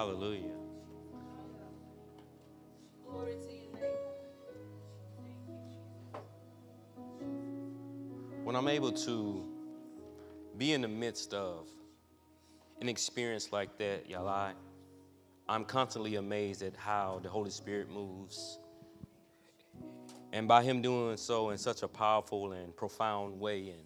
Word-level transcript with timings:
Hallelujah. 0.00 0.40
Glory 3.06 3.34
to 3.34 3.52
your 3.52 3.70
name. 3.74 3.98
When 8.44 8.56
I'm 8.56 8.68
able 8.68 8.92
to 8.92 9.44
be 10.56 10.72
in 10.72 10.80
the 10.80 10.88
midst 10.88 11.34
of 11.34 11.68
an 12.80 12.88
experience 12.88 13.52
like 13.52 13.76
that, 13.76 14.08
y'all, 14.08 14.26
I, 14.26 14.54
I'm 15.50 15.66
constantly 15.66 16.14
amazed 16.14 16.62
at 16.62 16.74
how 16.76 17.20
the 17.22 17.28
Holy 17.28 17.50
Spirit 17.50 17.90
moves. 17.90 18.58
And 20.32 20.48
by 20.48 20.62
Him 20.62 20.80
doing 20.80 21.18
so 21.18 21.50
in 21.50 21.58
such 21.58 21.82
a 21.82 21.88
powerful 21.88 22.52
and 22.52 22.74
profound 22.74 23.38
way, 23.38 23.68
and 23.68 23.82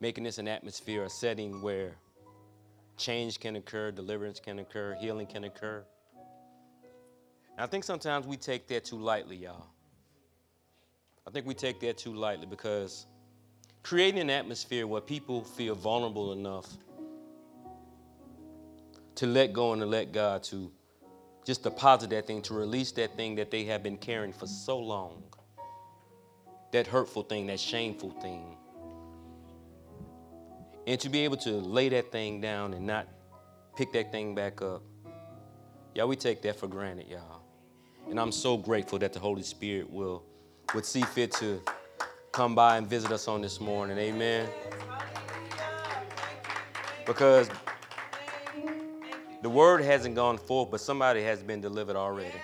making 0.00 0.24
this 0.24 0.36
an 0.36 0.48
atmosphere, 0.48 1.04
a 1.04 1.08
setting 1.08 1.62
where 1.62 1.96
change 3.00 3.40
can 3.40 3.56
occur, 3.56 3.90
deliverance 3.90 4.38
can 4.38 4.58
occur, 4.58 4.96
healing 5.00 5.26
can 5.26 5.44
occur. 5.44 5.82
And 7.56 7.64
I 7.64 7.66
think 7.66 7.82
sometimes 7.82 8.26
we 8.26 8.36
take 8.36 8.68
that 8.68 8.84
too 8.84 8.98
lightly, 8.98 9.36
y'all. 9.36 9.66
I 11.26 11.30
think 11.30 11.46
we 11.46 11.54
take 11.54 11.80
that 11.80 11.98
too 11.98 12.14
lightly 12.14 12.46
because 12.46 13.06
creating 13.82 14.20
an 14.20 14.30
atmosphere 14.30 14.86
where 14.86 15.00
people 15.00 15.42
feel 15.42 15.74
vulnerable 15.74 16.32
enough 16.32 16.68
to 19.16 19.26
let 19.26 19.52
go 19.52 19.72
and 19.72 19.80
to 19.80 19.86
let 19.86 20.12
God 20.12 20.42
to 20.44 20.70
just 21.44 21.62
deposit 21.62 22.10
that 22.10 22.26
thing, 22.26 22.42
to 22.42 22.54
release 22.54 22.92
that 22.92 23.16
thing 23.16 23.34
that 23.36 23.50
they 23.50 23.64
have 23.64 23.82
been 23.82 23.96
carrying 23.96 24.32
for 24.32 24.46
so 24.46 24.78
long. 24.78 25.22
That 26.72 26.86
hurtful 26.86 27.24
thing, 27.24 27.46
that 27.48 27.58
shameful 27.58 28.10
thing. 28.22 28.56
And 30.90 30.98
to 31.02 31.08
be 31.08 31.20
able 31.20 31.36
to 31.36 31.52
lay 31.52 31.88
that 31.90 32.10
thing 32.10 32.40
down 32.40 32.74
and 32.74 32.84
not 32.84 33.06
pick 33.76 33.92
that 33.92 34.10
thing 34.10 34.34
back 34.34 34.60
up. 34.60 34.82
Y'all, 35.94 36.08
we 36.08 36.16
take 36.16 36.42
that 36.42 36.58
for 36.58 36.66
granted, 36.66 37.06
y'all. 37.06 37.42
And 38.08 38.18
I'm 38.18 38.32
so 38.32 38.56
grateful 38.56 38.98
that 38.98 39.12
the 39.12 39.20
Holy 39.20 39.44
Spirit 39.44 39.88
will 39.88 40.24
would 40.74 40.84
see 40.84 41.02
fit 41.02 41.30
to 41.34 41.62
come 42.32 42.56
by 42.56 42.76
and 42.76 42.88
visit 42.88 43.12
us 43.12 43.28
on 43.28 43.40
this 43.40 43.60
morning. 43.60 43.98
Amen. 43.98 44.48
Because 47.06 47.48
the 49.42 49.48
word 49.48 49.84
hasn't 49.84 50.16
gone 50.16 50.38
forth, 50.38 50.72
but 50.72 50.80
somebody 50.80 51.22
has 51.22 51.40
been 51.40 51.60
delivered 51.60 51.94
already. 51.94 52.34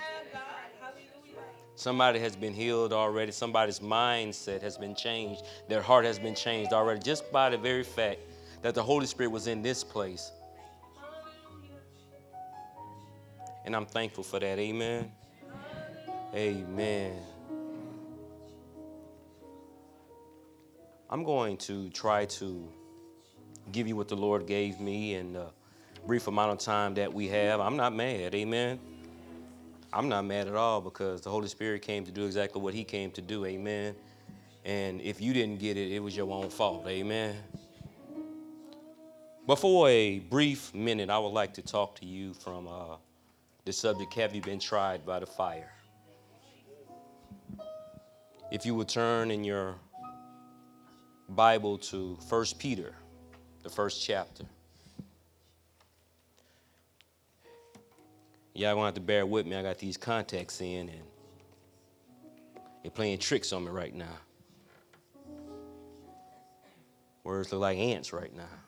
Somebody 1.75 2.19
has 2.19 2.37
been 2.37 2.53
healed 2.53 2.93
already. 2.93 3.33
Somebody's 3.33 3.81
mindset 3.81 4.61
has 4.61 4.77
been 4.77 4.95
changed. 4.95 5.43
Their 5.67 5.81
heart 5.81 6.05
has 6.05 6.17
been 6.17 6.33
changed 6.33 6.71
already 6.71 7.01
just 7.01 7.29
by 7.29 7.49
the 7.49 7.57
very 7.57 7.83
fact 7.83 8.21
that 8.61 8.75
the 8.75 8.83
Holy 8.83 9.05
Spirit 9.05 9.29
was 9.29 9.47
in 9.47 9.61
this 9.61 9.83
place. 9.83 10.31
And 13.65 13.75
I'm 13.75 13.85
thankful 13.85 14.23
for 14.23 14.39
that. 14.39 14.59
Amen. 14.59 15.11
Amen. 16.33 17.13
I'm 21.09 21.23
going 21.23 21.57
to 21.57 21.89
try 21.89 22.25
to 22.25 22.67
give 23.71 23.87
you 23.87 23.95
what 23.95 24.07
the 24.07 24.15
Lord 24.15 24.45
gave 24.45 24.79
me 24.79 25.15
in 25.15 25.33
the 25.33 25.47
brief 26.05 26.27
amount 26.27 26.51
of 26.51 26.59
time 26.59 26.93
that 26.95 27.13
we 27.13 27.27
have. 27.27 27.59
I'm 27.59 27.77
not 27.77 27.93
mad. 27.93 28.33
Amen. 28.35 28.79
I'm 29.91 30.09
not 30.09 30.25
mad 30.25 30.47
at 30.47 30.55
all 30.55 30.81
because 30.81 31.21
the 31.21 31.29
Holy 31.29 31.47
Spirit 31.47 31.81
came 31.81 32.05
to 32.05 32.11
do 32.11 32.25
exactly 32.25 32.61
what 32.61 32.73
He 32.73 32.83
came 32.83 33.11
to 33.11 33.21
do. 33.21 33.45
Amen. 33.45 33.95
And 34.65 35.01
if 35.01 35.21
you 35.21 35.33
didn't 35.33 35.59
get 35.59 35.77
it, 35.77 35.91
it 35.91 35.99
was 35.99 36.15
your 36.15 36.29
own 36.31 36.49
fault. 36.49 36.85
Amen. 36.87 37.35
But 39.47 39.59
for 39.59 39.87
a 39.87 40.19
brief 40.19 40.75
minute, 40.75 41.09
I 41.09 41.17
would 41.17 41.29
like 41.29 41.53
to 41.53 41.61
talk 41.61 41.95
to 42.01 42.05
you 42.05 42.33
from 42.33 42.67
uh, 42.67 42.97
the 43.63 43.71
subject 43.71 44.13
Have 44.15 44.35
you 44.35 44.41
been 44.41 44.59
tried 44.59 45.05
by 45.05 45.21
the 45.21 45.25
fire? 45.25 45.71
If 48.51 48.65
you 48.65 48.75
would 48.75 48.89
turn 48.89 49.31
in 49.31 49.45
your 49.45 49.75
Bible 51.29 51.77
to 51.77 52.17
1 52.27 52.45
Peter, 52.59 52.93
the 53.63 53.69
first 53.69 54.03
chapter. 54.03 54.43
Y'all 58.53 58.73
gonna 58.73 58.87
have 58.87 58.95
to 58.95 59.01
bear 59.01 59.25
with 59.25 59.45
me. 59.45 59.55
I 59.55 59.61
got 59.61 59.77
these 59.77 59.95
contacts 59.95 60.59
in 60.59 60.89
and 60.89 61.01
they're 62.81 62.91
playing 62.91 63.19
tricks 63.19 63.53
on 63.53 63.63
me 63.63 63.71
right 63.71 63.95
now. 63.95 64.17
Words 67.23 67.53
look 67.53 67.61
like 67.61 67.77
ants 67.77 68.11
right 68.11 68.35
now. 68.35 68.66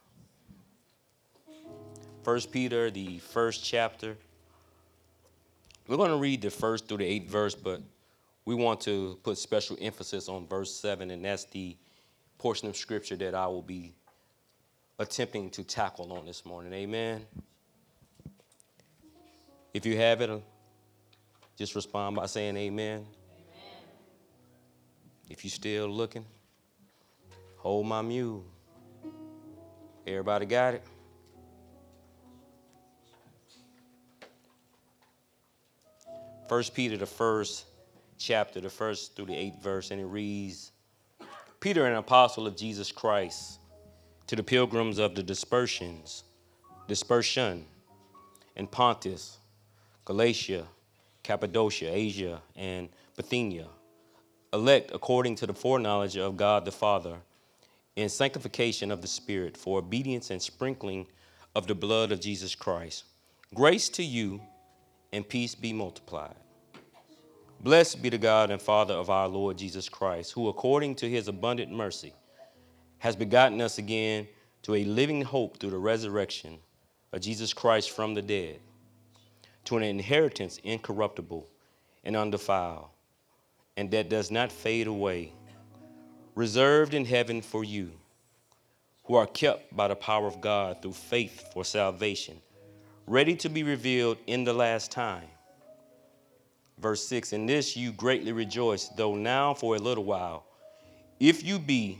First 2.23 2.51
Peter, 2.51 2.91
the 2.91 3.19
first 3.19 3.63
chapter. 3.63 4.17
We're 5.87 5.97
going 5.97 6.11
to 6.11 6.17
read 6.17 6.41
the 6.41 6.49
first 6.49 6.87
through 6.87 6.97
the 6.97 7.05
eighth 7.05 7.29
verse, 7.29 7.55
but 7.55 7.81
we 8.45 8.55
want 8.55 8.81
to 8.81 9.17
put 9.23 9.37
special 9.37 9.77
emphasis 9.79 10.27
on 10.27 10.45
verse 10.45 10.73
seven, 10.73 11.11
and 11.11 11.23
that's 11.23 11.45
the 11.45 11.77
portion 12.37 12.67
of 12.67 12.75
scripture 12.75 13.15
that 13.15 13.33
I 13.33 13.47
will 13.47 13.61
be 13.61 13.93
attempting 14.99 15.49
to 15.51 15.63
tackle 15.63 16.11
on 16.11 16.25
this 16.25 16.45
morning. 16.45 16.73
Amen. 16.73 17.25
If 19.73 19.85
you 19.85 19.95
have 19.97 20.21
it, 20.21 20.29
uh, 20.29 20.39
just 21.57 21.73
respond 21.73 22.17
by 22.17 22.25
saying 22.25 22.57
amen. 22.57 22.97
amen. 22.97 23.07
If 25.29 25.45
you're 25.45 25.51
still 25.51 25.87
looking, 25.87 26.25
hold 27.57 27.85
my 27.85 28.01
mule. 28.01 28.43
Everybody 30.05 30.45
got 30.45 30.73
it? 30.73 30.83
First 36.49 36.73
Peter, 36.73 36.97
the 36.97 37.05
first 37.05 37.65
chapter, 38.17 38.59
the 38.59 38.71
first 38.71 39.15
through 39.15 39.27
the 39.27 39.35
eighth 39.35 39.61
verse, 39.61 39.91
and 39.91 40.01
it 40.01 40.05
reads 40.05 40.71
Peter, 41.59 41.85
an 41.85 41.93
apostle 41.93 42.47
of 42.47 42.57
Jesus 42.57 42.91
Christ, 42.91 43.59
to 44.25 44.35
the 44.35 44.41
pilgrims 44.41 44.97
of 44.97 45.13
the 45.13 45.21
dispersions, 45.21 46.23
dispersion 46.87 47.65
in 48.55 48.65
Pontus, 48.65 49.37
Galatia, 50.05 50.65
Cappadocia, 51.21 51.93
Asia, 51.93 52.41
and 52.55 52.89
Bithynia, 53.15 53.67
elect 54.51 54.89
according 54.91 55.35
to 55.35 55.45
the 55.45 55.53
foreknowledge 55.53 56.17
of 56.17 56.35
God 56.35 56.65
the 56.65 56.71
Father, 56.71 57.17
in 57.95 58.09
sanctification 58.09 58.89
of 58.89 59.03
the 59.03 59.07
Spirit, 59.07 59.55
for 59.55 59.77
obedience 59.77 60.31
and 60.31 60.41
sprinkling 60.41 61.05
of 61.53 61.67
the 61.67 61.75
blood 61.75 62.11
of 62.11 62.19
Jesus 62.19 62.55
Christ. 62.55 63.03
Grace 63.53 63.87
to 63.89 64.03
you 64.03 64.41
and 65.11 65.27
peace 65.27 65.55
be 65.55 65.73
multiplied. 65.73 66.35
Blessed 67.61 68.01
be 68.01 68.09
the 68.09 68.17
God 68.17 68.51
and 68.51 68.61
Father 68.61 68.93
of 68.93 69.09
our 69.09 69.27
Lord 69.27 69.57
Jesus 69.57 69.89
Christ, 69.89 70.31
who 70.31 70.47
according 70.47 70.95
to 70.95 71.09
his 71.09 71.27
abundant 71.27 71.71
mercy 71.71 72.13
has 72.99 73.15
begotten 73.15 73.59
us 73.61 73.77
again 73.77 74.27
to 74.63 74.75
a 74.75 74.85
living 74.85 75.21
hope 75.21 75.59
through 75.59 75.71
the 75.71 75.77
resurrection 75.77 76.57
of 77.11 77.21
Jesus 77.21 77.53
Christ 77.53 77.91
from 77.91 78.13
the 78.13 78.21
dead, 78.21 78.59
to 79.65 79.77
an 79.77 79.83
inheritance 79.83 80.59
incorruptible 80.63 81.49
and 82.03 82.15
undefiled, 82.15 82.87
and 83.75 83.91
that 83.91 84.09
does 84.09 84.31
not 84.31 84.51
fade 84.51 84.87
away, 84.87 85.33
reserved 86.35 86.93
in 86.93 87.05
heaven 87.05 87.41
for 87.41 87.63
you, 87.63 87.91
who 89.05 89.15
are 89.15 89.27
kept 89.27 89.75
by 89.75 89.87
the 89.87 89.95
power 89.95 90.27
of 90.27 90.39
God 90.39 90.81
through 90.81 90.93
faith 90.93 91.51
for 91.51 91.65
salvation 91.65 92.39
ready 93.09 93.35
to 93.35 93.49
be 93.49 93.63
revealed 93.63 94.19
in 94.27 94.43
the 94.43 94.53
last 94.53 94.91
time. 94.91 95.27
Verse 96.77 97.05
6 97.07 97.33
In 97.33 97.47
this 97.47 97.75
you 97.75 97.91
greatly 97.91 98.31
rejoice, 98.31 98.87
though 98.89 99.15
now 99.15 99.55
for 99.55 99.75
a 99.75 99.79
little 99.79 100.03
while, 100.03 100.45
if 101.19 101.43
you 101.43 101.57
be, 101.57 101.99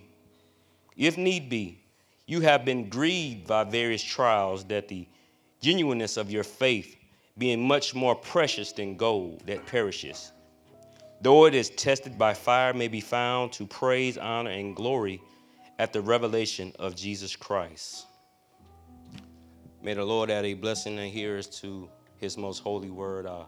if 0.95 1.17
need 1.17 1.49
be, 1.49 1.79
you 2.27 2.41
have 2.41 2.63
been 2.63 2.89
grieved 2.89 3.47
by 3.47 3.63
various 3.63 4.03
trials, 4.03 4.63
that 4.65 4.87
the 4.87 5.07
genuineness 5.61 6.15
of 6.15 6.29
your 6.29 6.43
faith, 6.43 6.95
being 7.39 7.67
much 7.67 7.95
more 7.95 8.13
precious 8.13 8.71
than 8.71 8.95
gold 8.95 9.41
that 9.47 9.65
perishes, 9.65 10.31
though 11.21 11.45
it 11.45 11.55
is 11.55 11.71
tested 11.71 12.19
by 12.19 12.35
fire, 12.35 12.71
may 12.71 12.87
be 12.87 13.01
found 13.01 13.51
to 13.53 13.65
praise, 13.65 14.17
honor, 14.19 14.51
and 14.51 14.75
glory 14.75 15.19
at 15.79 15.91
the 15.91 16.01
revelation 16.01 16.71
of 16.77 16.95
Jesus 16.95 17.35
Christ. 17.35 18.05
May 19.81 19.93
the 19.93 20.03
Lord 20.03 20.29
add 20.29 20.43
a 20.43 20.55
blessing 20.55 20.99
and 20.99 21.09
hearers 21.09 21.47
to 21.61 21.89
his 22.17 22.37
most 22.37 22.59
holy 22.59 22.89
word. 22.89 23.25
Uh, 23.25 23.45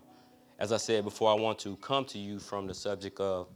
as 0.60 0.72
I 0.72 0.78
said 0.78 1.04
before, 1.04 1.30
I 1.30 1.34
want 1.34 1.60
to 1.60 1.76
come 1.78 2.06
to 2.06 2.18
you 2.18 2.40
from 2.40 2.68
the 2.68 2.74
subject 2.74 3.20
of 3.20 3.50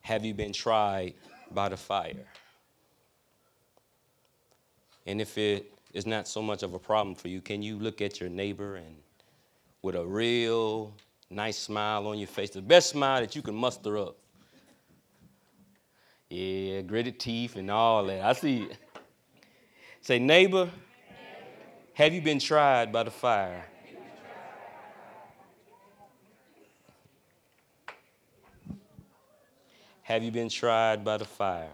have 0.00 0.24
you 0.24 0.34
been 0.34 0.52
tried 0.52 1.14
by 1.52 1.68
the 1.68 1.76
fire? 1.76 2.26
And 5.06 5.20
if 5.20 5.38
it 5.38 5.72
is 5.92 6.04
not 6.04 6.26
so 6.26 6.42
much 6.42 6.64
of 6.64 6.74
a 6.74 6.80
problem 6.80 7.14
for 7.14 7.28
you, 7.28 7.40
can 7.40 7.62
you 7.62 7.78
look 7.78 8.00
at 8.00 8.18
your 8.18 8.28
neighbor 8.28 8.74
and 8.74 8.96
with 9.82 9.94
a 9.94 10.04
real 10.04 10.92
nice 11.30 11.58
smile 11.58 12.08
on 12.08 12.18
your 12.18 12.26
face, 12.26 12.50
the 12.50 12.60
best 12.60 12.90
smile 12.90 13.20
that 13.20 13.36
you 13.36 13.42
can 13.42 13.54
muster 13.54 13.98
up? 13.98 14.16
Yeah, 16.28 16.80
gritted 16.80 17.20
teeth 17.20 17.54
and 17.54 17.70
all 17.70 18.04
that. 18.06 18.20
I 18.20 18.32
see. 18.32 18.68
Say, 20.00 20.18
neighbor, 20.18 20.68
have 21.96 22.12
you 22.12 22.20
been 22.20 22.38
tried 22.38 22.92
by 22.92 23.04
the 23.04 23.10
fire? 23.10 23.64
Have 30.02 30.22
you 30.22 30.30
been 30.30 30.50
tried 30.50 31.02
by 31.06 31.16
the 31.16 31.24
fire? 31.24 31.72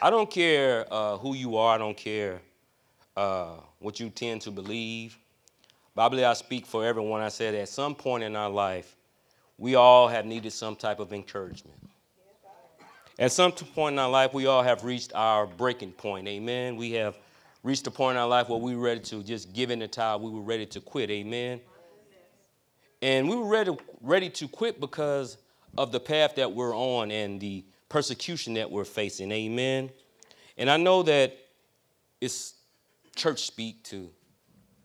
I 0.00 0.10
don't 0.10 0.30
care 0.30 0.86
uh, 0.92 1.16
who 1.16 1.34
you 1.34 1.56
are, 1.56 1.74
I 1.74 1.78
don't 1.78 1.96
care 1.96 2.40
uh, 3.16 3.56
what 3.80 3.98
you 3.98 4.10
tend 4.10 4.42
to 4.42 4.52
believe. 4.52 5.18
But 5.96 6.06
I 6.06 6.08
believe 6.08 6.26
I 6.26 6.34
speak 6.34 6.64
for 6.64 6.86
everyone. 6.86 7.20
I 7.20 7.28
said 7.28 7.56
at 7.56 7.68
some 7.68 7.96
point 7.96 8.22
in 8.22 8.36
our 8.36 8.48
life, 8.48 8.94
we 9.58 9.74
all 9.74 10.06
have 10.06 10.24
needed 10.24 10.52
some 10.52 10.76
type 10.76 11.00
of 11.00 11.12
encouragement. 11.12 11.80
At 13.18 13.32
some 13.32 13.50
point 13.50 13.94
in 13.94 13.98
our 13.98 14.08
life, 14.08 14.32
we 14.32 14.46
all 14.46 14.62
have 14.62 14.84
reached 14.84 15.12
our 15.16 15.48
breaking 15.48 15.94
point. 15.94 16.28
Amen. 16.28 16.76
We 16.76 16.92
have 16.92 17.18
reached 17.66 17.84
a 17.88 17.90
point 17.90 18.14
in 18.14 18.22
our 18.22 18.28
life 18.28 18.48
where 18.48 18.60
we 18.60 18.76
were 18.76 18.82
ready 18.82 19.00
to 19.00 19.24
just 19.24 19.52
give 19.52 19.72
in 19.72 19.80
the 19.80 19.88
towel. 19.88 20.20
We 20.20 20.30
were 20.30 20.40
ready 20.40 20.66
to 20.66 20.80
quit. 20.80 21.10
Amen. 21.10 21.60
And 23.02 23.28
we 23.28 23.34
were 23.34 23.48
ready, 23.48 23.76
ready 24.00 24.30
to 24.30 24.46
quit 24.46 24.78
because 24.78 25.36
of 25.76 25.90
the 25.90 25.98
path 25.98 26.36
that 26.36 26.52
we're 26.52 26.76
on 26.76 27.10
and 27.10 27.40
the 27.40 27.64
persecution 27.88 28.54
that 28.54 28.70
we're 28.70 28.84
facing. 28.84 29.32
Amen. 29.32 29.90
And 30.56 30.70
I 30.70 30.76
know 30.76 31.02
that 31.02 31.36
it's 32.20 32.54
church 33.16 33.44
speak 33.44 33.82
to 33.84 34.10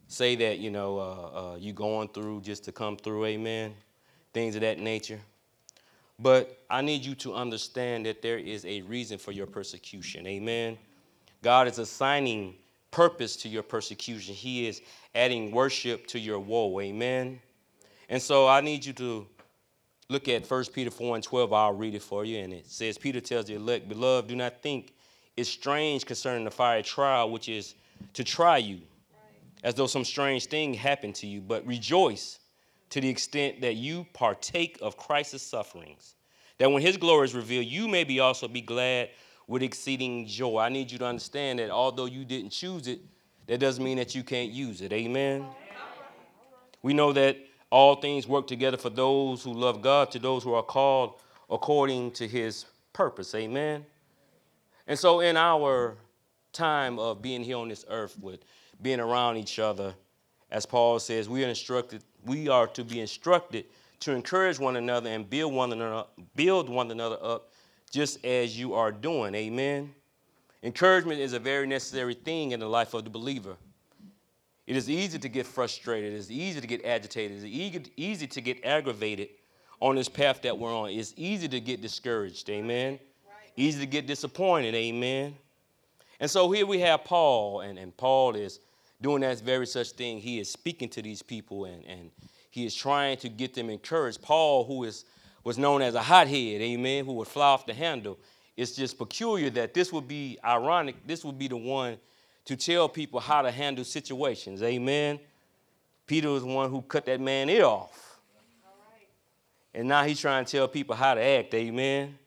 say 0.07 0.35
that, 0.37 0.57
you 0.57 0.71
know, 0.71 0.97
uh, 0.97 1.53
uh, 1.53 1.55
you 1.57 1.73
going 1.73 2.07
through 2.07 2.41
just 2.41 2.65
to 2.65 2.71
come 2.71 2.97
through. 2.97 3.25
Amen. 3.25 3.75
Things 4.33 4.55
of 4.55 4.61
that 4.61 4.79
nature. 4.79 5.19
But 6.17 6.63
I 6.67 6.81
need 6.81 7.05
you 7.05 7.13
to 7.15 7.35
understand 7.35 8.07
that 8.07 8.23
there 8.23 8.39
is 8.39 8.65
a 8.65 8.81
reason 8.81 9.19
for 9.19 9.31
your 9.31 9.45
persecution. 9.45 10.25
Amen. 10.25 10.79
God 11.43 11.67
is 11.67 11.77
assigning 11.77 12.55
purpose 12.91 13.35
to 13.37 13.49
your 13.49 13.63
persecution, 13.63 14.35
He 14.35 14.67
is 14.67 14.81
adding 15.15 15.51
worship 15.51 16.07
to 16.07 16.19
your 16.19 16.39
woe. 16.39 16.79
Amen. 16.79 17.39
And 18.09 18.21
so 18.21 18.47
I 18.47 18.61
need 18.61 18.85
you 18.85 18.93
to 18.93 19.25
look 20.09 20.27
at 20.27 20.49
1 20.49 20.65
Peter 20.73 20.91
4 20.91 21.15
and 21.15 21.23
12. 21.23 21.53
I'll 21.53 21.73
read 21.73 21.95
it 21.95 22.03
for 22.03 22.25
you. 22.25 22.39
And 22.39 22.53
it 22.53 22.67
says, 22.67 22.97
Peter 22.97 23.21
tells 23.21 23.45
the 23.45 23.55
elect, 23.55 23.87
Beloved, 23.87 24.27
do 24.27 24.35
not 24.35 24.61
think 24.61 24.93
it's 25.37 25.49
strange 25.49 26.05
concerning 26.05 26.43
the 26.43 26.51
fiery 26.51 26.83
trial, 26.83 27.31
which 27.31 27.47
is 27.47 27.75
to 28.13 28.23
try 28.23 28.57
you, 28.57 28.81
as 29.63 29.75
though 29.75 29.87
some 29.87 30.03
strange 30.03 30.47
thing 30.47 30.73
happened 30.73 31.15
to 31.15 31.27
you, 31.27 31.39
but 31.39 31.65
rejoice 31.65 32.39
to 32.89 32.99
the 32.99 33.07
extent 33.07 33.61
that 33.61 33.75
you 33.75 34.05
partake 34.11 34.77
of 34.81 34.97
Christ's 34.97 35.41
sufferings, 35.41 36.15
that 36.57 36.69
when 36.69 36.81
his 36.81 36.97
glory 36.97 37.25
is 37.25 37.33
revealed, 37.33 37.65
you 37.65 37.87
may 37.87 38.03
be 38.03 38.19
also 38.19 38.47
be 38.47 38.61
glad 38.61 39.09
with 39.47 39.63
exceeding 39.63 40.25
joy. 40.25 40.59
I 40.59 40.69
need 40.69 40.91
you 40.91 40.97
to 40.99 41.05
understand 41.05 41.59
that 41.59 41.69
although 41.69 42.05
you 42.05 42.25
didn't 42.25 42.51
choose 42.51 42.87
it, 42.87 42.99
that 43.47 43.59
doesn't 43.59 43.83
mean 43.83 43.97
that 43.97 44.15
you 44.15 44.23
can't 44.23 44.51
use 44.51 44.81
it. 44.81 44.93
Amen. 44.93 45.45
We 46.81 46.93
know 46.93 47.13
that 47.13 47.37
all 47.69 47.95
things 47.95 48.27
work 48.27 48.47
together 48.47 48.77
for 48.77 48.89
those 48.89 49.43
who 49.43 49.53
love 49.53 49.81
God, 49.81 50.11
to 50.11 50.19
those 50.19 50.43
who 50.43 50.53
are 50.53 50.63
called 50.63 51.21
according 51.49 52.11
to 52.11 52.27
his 52.27 52.65
purpose. 52.93 53.33
Amen. 53.35 53.85
And 54.87 54.97
so, 54.97 55.19
in 55.19 55.37
our 55.37 55.97
time 56.53 56.99
of 56.99 57.21
being 57.21 57.43
here 57.43 57.57
on 57.57 57.69
this 57.69 57.85
earth, 57.89 58.17
with 58.19 58.43
being 58.81 58.99
around 58.99 59.37
each 59.37 59.59
other, 59.59 59.93
as 60.49 60.65
Paul 60.65 60.99
says, 60.99 61.29
we 61.29 61.45
are 61.45 61.47
instructed, 61.47 62.03
we 62.25 62.49
are 62.49 62.67
to 62.67 62.83
be 62.83 62.99
instructed 62.99 63.65
to 64.01 64.11
encourage 64.11 64.59
one 64.59 64.75
another 64.75 65.09
and 65.09 65.29
build 65.29 65.53
one 65.53 65.71
another, 65.71 66.05
build 66.35 66.67
one 66.69 66.91
another 66.91 67.17
up, 67.21 67.50
just 67.91 68.23
as 68.25 68.57
you 68.57 68.73
are 68.73 68.91
doing. 68.91 69.35
Amen. 69.35 69.93
Encouragement 70.63 71.19
is 71.19 71.33
a 71.33 71.39
very 71.39 71.67
necessary 71.67 72.13
thing 72.13 72.51
in 72.51 72.59
the 72.59 72.67
life 72.67 72.93
of 72.93 73.03
the 73.03 73.09
believer. 73.09 73.55
It 74.67 74.75
is 74.75 74.89
easy 74.89 75.19
to 75.19 75.29
get 75.29 75.45
frustrated. 75.45 76.13
It 76.13 76.15
is 76.15 76.31
easy 76.31 76.61
to 76.61 76.67
get 76.67 76.85
agitated. 76.85 77.43
It 77.43 77.47
is 77.47 77.89
easy 77.97 78.27
to 78.27 78.41
get 78.41 78.63
aggravated 78.63 79.29
on 79.79 79.95
this 79.95 80.07
path 80.07 80.41
that 80.43 80.57
we're 80.57 80.73
on. 80.73 80.91
It's 80.91 81.13
easy 81.17 81.47
to 81.49 81.59
get 81.59 81.81
discouraged. 81.81 82.49
Amen. 82.49 82.93
Right. 82.93 83.51
Easy 83.55 83.79
to 83.79 83.85
get 83.87 84.07
disappointed. 84.07 84.75
Amen. 84.75 85.35
And 86.19 86.29
so 86.29 86.51
here 86.51 86.67
we 86.67 86.79
have 86.81 87.03
Paul, 87.03 87.61
and, 87.61 87.79
and 87.79 87.95
Paul 87.97 88.35
is 88.35 88.59
doing 89.01 89.21
that 89.21 89.41
very 89.41 89.65
such 89.65 89.91
thing. 89.91 90.19
He 90.19 90.39
is 90.39 90.49
speaking 90.49 90.87
to 90.89 91.01
these 91.01 91.21
people 91.21 91.65
and, 91.65 91.83
and 91.85 92.11
he 92.51 92.65
is 92.65 92.75
trying 92.75 93.17
to 93.17 93.29
get 93.29 93.53
them 93.53 93.69
encouraged. 93.69 94.21
Paul, 94.21 94.63
who 94.65 94.83
is 94.83 95.05
was 95.43 95.57
known 95.57 95.81
as 95.81 95.95
a 95.95 96.01
hothead, 96.01 96.61
amen, 96.61 97.05
who 97.05 97.13
would 97.13 97.27
fly 97.27 97.47
off 97.47 97.65
the 97.65 97.73
handle. 97.73 98.17
It's 98.55 98.73
just 98.73 98.97
peculiar 98.97 99.49
that 99.51 99.73
this 99.73 99.91
would 99.91 100.07
be 100.07 100.37
ironic. 100.43 100.95
This 101.05 101.23
would 101.25 101.39
be 101.39 101.47
the 101.47 101.57
one 101.57 101.97
to 102.45 102.55
tell 102.55 102.89
people 102.89 103.19
how 103.19 103.41
to 103.41 103.51
handle 103.51 103.83
situations. 103.83 104.61
Amen. 104.61 105.19
Peter 106.05 106.29
was 106.29 106.43
the 106.43 106.49
one 106.49 106.69
who 106.69 106.81
cut 106.81 107.05
that 107.05 107.21
man 107.21 107.49
ear 107.49 107.65
off. 107.65 108.19
And 109.73 109.87
now 109.87 110.03
he's 110.03 110.19
trying 110.19 110.43
to 110.43 110.51
tell 110.51 110.67
people 110.67 110.95
how 110.95 111.13
to 111.13 111.21
act. 111.21 111.53
Amen. 111.53 112.17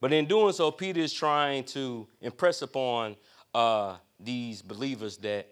But 0.00 0.12
in 0.12 0.26
doing 0.26 0.52
so, 0.52 0.70
Peter 0.70 1.00
is 1.00 1.12
trying 1.12 1.64
to 1.64 2.06
impress 2.20 2.62
upon 2.62 3.16
uh, 3.52 3.96
these 4.20 4.62
believers 4.62 5.16
that 5.18 5.48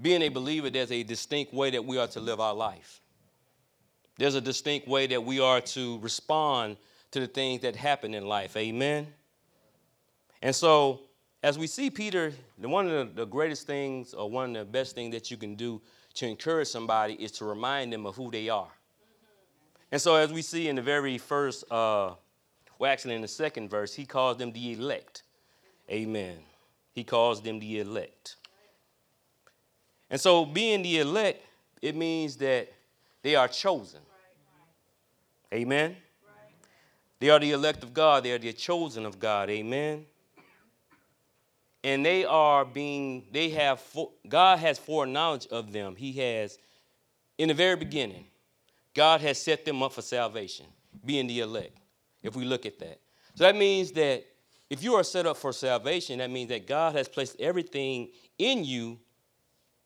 being 0.00 0.22
a 0.22 0.28
believer, 0.28 0.70
there's 0.70 0.92
a 0.92 1.02
distinct 1.02 1.52
way 1.52 1.70
that 1.70 1.84
we 1.84 1.98
are 1.98 2.06
to 2.08 2.20
live 2.20 2.38
our 2.38 2.54
life. 2.54 3.00
There's 4.18 4.34
a 4.34 4.40
distinct 4.40 4.86
way 4.86 5.06
that 5.06 5.24
we 5.24 5.40
are 5.40 5.60
to 5.60 5.98
respond 6.00 6.76
to 7.12 7.20
the 7.20 7.26
things 7.26 7.62
that 7.62 7.76
happen 7.76 8.12
in 8.14 8.26
life. 8.26 8.56
Amen. 8.56 9.06
And 10.42 10.54
so 10.54 11.00
as 11.42 11.56
we 11.56 11.68
see 11.68 11.88
Peter, 11.88 12.32
one 12.56 12.88
of 12.88 13.14
the 13.14 13.24
greatest 13.24 13.66
things 13.66 14.12
or 14.12 14.28
one 14.28 14.56
of 14.56 14.66
the 14.66 14.72
best 14.72 14.94
things 14.94 15.14
that 15.14 15.30
you 15.30 15.36
can 15.36 15.54
do 15.54 15.80
to 16.14 16.26
encourage 16.26 16.68
somebody 16.68 17.14
is 17.14 17.30
to 17.32 17.44
remind 17.44 17.92
them 17.92 18.06
of 18.06 18.16
who 18.16 18.30
they 18.30 18.48
are. 18.48 18.70
And 19.90 20.00
so, 20.00 20.16
as 20.16 20.32
we 20.32 20.42
see 20.42 20.68
in 20.68 20.76
the 20.76 20.82
very 20.82 21.16
first, 21.16 21.64
uh, 21.70 22.14
well, 22.78 22.92
actually 22.92 23.14
in 23.14 23.22
the 23.22 23.28
second 23.28 23.70
verse, 23.70 23.94
he 23.94 24.04
calls 24.04 24.36
them 24.36 24.52
the 24.52 24.72
elect. 24.72 25.22
Amen. 25.90 26.38
He 26.92 27.04
calls 27.04 27.40
them 27.40 27.58
the 27.58 27.80
elect. 27.80 28.36
And 30.10 30.20
so, 30.20 30.44
being 30.44 30.82
the 30.82 30.98
elect, 30.98 31.42
it 31.80 31.96
means 31.96 32.36
that 32.36 32.70
they 33.22 33.34
are 33.34 33.48
chosen. 33.48 34.00
Amen. 35.52 35.96
They 37.20 37.30
are 37.30 37.40
the 37.40 37.52
elect 37.52 37.82
of 37.82 37.92
God, 37.92 38.24
they 38.24 38.32
are 38.32 38.38
the 38.38 38.52
chosen 38.52 39.04
of 39.04 39.18
God. 39.18 39.50
Amen? 39.50 40.06
And 41.82 42.04
they 42.04 42.24
are 42.24 42.64
being 42.64 43.24
they 43.32 43.50
have 43.50 43.82
god 44.28 44.58
has 44.58 44.78
foreknowledge 44.78 45.46
of 45.48 45.72
them. 45.72 45.96
He 45.96 46.12
has 46.12 46.58
in 47.38 47.48
the 47.48 47.54
very 47.54 47.76
beginning 47.76 48.26
god 48.94 49.20
has 49.20 49.40
set 49.40 49.64
them 49.64 49.82
up 49.82 49.92
for 49.92 50.02
salvation 50.02 50.66
being 51.04 51.26
the 51.28 51.40
elect 51.40 51.78
if 52.22 52.36
we 52.36 52.44
look 52.44 52.66
at 52.66 52.78
that. 52.80 53.00
So 53.34 53.44
that 53.44 53.56
means 53.56 53.92
that 53.92 54.24
if 54.68 54.82
you 54.82 54.94
are 54.94 55.04
set 55.04 55.24
up 55.24 55.36
for 55.36 55.52
salvation 55.52 56.18
that 56.18 56.30
means 56.30 56.50
that 56.50 56.66
god 56.66 56.94
has 56.96 57.08
placed 57.08 57.40
everything 57.40 58.10
in 58.38 58.64
you 58.64 58.98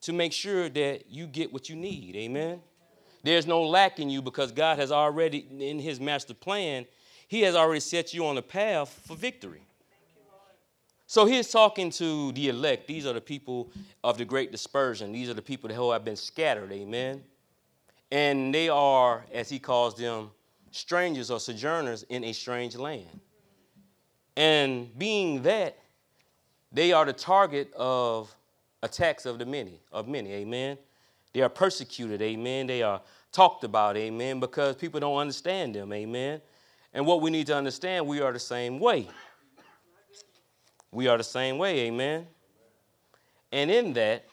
to 0.01 0.13
make 0.13 0.33
sure 0.33 0.67
that 0.69 1.09
you 1.09 1.27
get 1.27 1.53
what 1.53 1.69
you 1.69 1.75
need. 1.75 2.15
Amen 2.15 2.59
there's 3.23 3.47
no 3.47 3.61
lack 3.63 3.99
in 3.99 4.09
you 4.09 4.21
because 4.21 4.51
god 4.51 4.77
has 4.77 4.91
already 4.91 5.47
in 5.59 5.79
his 5.79 5.99
master 5.99 6.33
plan 6.33 6.85
he 7.27 7.41
has 7.41 7.55
already 7.55 7.79
set 7.79 8.13
you 8.13 8.25
on 8.25 8.35
the 8.35 8.41
path 8.41 9.01
for 9.05 9.15
victory 9.15 9.65
so 11.13 11.27
he's 11.27 11.51
talking 11.51 11.91
to 11.91 12.31
the 12.31 12.49
elect. 12.49 12.87
These 12.87 13.05
are 13.05 13.13
the 13.13 13.21
people 13.21 13.69
of 14.03 14.17
the 14.17 14.25
great 14.25 14.51
dispersion. 14.51 15.11
These 15.11 15.29
are 15.29 15.35
the 15.35 15.43
people 15.43 15.69
who 15.69 15.91
have 15.91 16.03
been 16.03 16.15
scattered. 16.15 16.71
Amen. 16.71 17.23
And 18.11 18.51
they 18.51 18.67
are, 18.67 19.23
as 19.31 19.47
he 19.47 19.59
calls 19.59 19.93
them, 19.93 20.31
strangers 20.71 21.29
or 21.29 21.39
sojourners 21.39 22.01
in 22.09 22.23
a 22.23 22.33
strange 22.33 22.75
land. 22.75 23.19
And 24.35 24.97
being 24.97 25.43
that, 25.43 25.77
they 26.71 26.93
are 26.93 27.05
the 27.05 27.13
target 27.13 27.71
of 27.75 28.35
attacks 28.81 29.27
of 29.27 29.37
the 29.37 29.45
many, 29.45 29.81
of 29.91 30.07
many, 30.07 30.31
amen. 30.33 30.79
They 31.33 31.41
are 31.41 31.49
persecuted, 31.49 32.21
amen. 32.21 32.67
They 32.67 32.83
are 32.83 33.01
talked 33.31 33.63
about, 33.63 33.97
amen, 33.97 34.39
because 34.39 34.75
people 34.75 34.99
don't 34.99 35.17
understand 35.17 35.73
them, 35.75 35.91
amen. 35.91 36.41
And 36.93 37.05
what 37.07 37.21
we 37.21 37.31
need 37.31 37.47
to 37.47 37.55
understand, 37.55 38.05
we 38.05 38.21
are 38.21 38.31
the 38.31 38.39
same 38.39 38.79
way. 38.79 39.09
We 40.91 41.07
are 41.07 41.17
the 41.17 41.23
same 41.23 41.57
way, 41.57 41.87
amen. 41.87 42.27
And 43.51 43.71
in 43.71 43.93
that, 43.93 44.25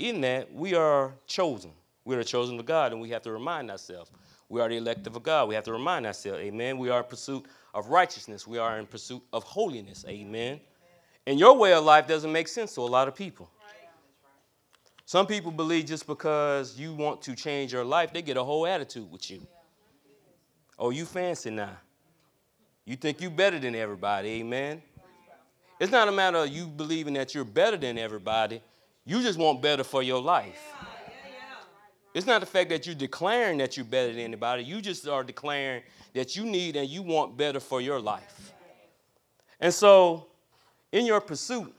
in 0.00 0.20
that, 0.22 0.52
we 0.52 0.74
are 0.74 1.12
chosen. 1.28 1.70
We 2.04 2.16
are 2.16 2.24
chosen 2.24 2.58
of 2.58 2.66
God, 2.66 2.92
and 2.92 3.00
we 3.00 3.10
have 3.10 3.22
to 3.22 3.32
remind 3.32 3.70
ourselves. 3.70 4.10
We 4.48 4.60
are 4.60 4.68
the 4.68 4.76
elect 4.76 5.06
of 5.06 5.22
God. 5.22 5.48
We 5.48 5.54
have 5.54 5.64
to 5.64 5.72
remind 5.72 6.04
ourselves, 6.04 6.40
amen. 6.40 6.78
We 6.78 6.90
are 6.90 6.98
in 6.98 7.06
pursuit 7.06 7.46
of 7.72 7.88
righteousness. 7.88 8.44
We 8.44 8.58
are 8.58 8.76
in 8.78 8.86
pursuit 8.86 9.22
of 9.32 9.44
holiness, 9.44 10.04
amen. 10.08 10.60
And 11.26 11.38
your 11.38 11.56
way 11.56 11.72
of 11.72 11.84
life 11.84 12.06
doesn't 12.06 12.30
make 12.30 12.48
sense 12.48 12.74
to 12.74 12.82
a 12.82 12.82
lot 12.82 13.08
of 13.08 13.14
people. 13.14 13.50
Some 15.06 15.26
people 15.26 15.52
believe 15.52 15.86
just 15.86 16.06
because 16.06 16.78
you 16.78 16.94
want 16.94 17.22
to 17.22 17.34
change 17.34 17.72
your 17.72 17.84
life, 17.84 18.12
they 18.12 18.22
get 18.22 18.36
a 18.36 18.44
whole 18.44 18.66
attitude 18.66 19.10
with 19.10 19.30
you. 19.30 19.46
Oh, 20.78 20.90
you 20.90 21.04
fancy 21.04 21.50
now. 21.50 21.76
You 22.84 22.96
think 22.96 23.20
you 23.20 23.30
better 23.30 23.58
than 23.58 23.74
everybody, 23.74 24.40
amen? 24.40 24.82
It's 25.80 25.92
not 25.92 26.08
a 26.08 26.12
matter 26.12 26.38
of 26.38 26.48
you 26.48 26.66
believing 26.66 27.14
that 27.14 27.34
you're 27.34 27.44
better 27.44 27.76
than 27.76 27.98
everybody. 27.98 28.62
You 29.04 29.22
just 29.22 29.38
want 29.38 29.60
better 29.60 29.84
for 29.84 30.02
your 30.02 30.20
life. 30.20 30.74
It's 32.14 32.26
not 32.26 32.40
the 32.40 32.46
fact 32.46 32.70
that 32.70 32.86
you're 32.86 32.94
declaring 32.94 33.58
that 33.58 33.76
you're 33.76 33.84
better 33.84 34.12
than 34.12 34.20
anybody. 34.20 34.62
You 34.62 34.80
just 34.80 35.08
are 35.08 35.24
declaring 35.24 35.82
that 36.12 36.36
you 36.36 36.44
need 36.44 36.76
and 36.76 36.88
you 36.88 37.02
want 37.02 37.36
better 37.36 37.58
for 37.58 37.80
your 37.80 38.00
life. 38.00 38.52
And 39.60 39.74
so, 39.74 40.28
in 40.94 41.04
your 41.04 41.20
pursuit, 41.20 41.74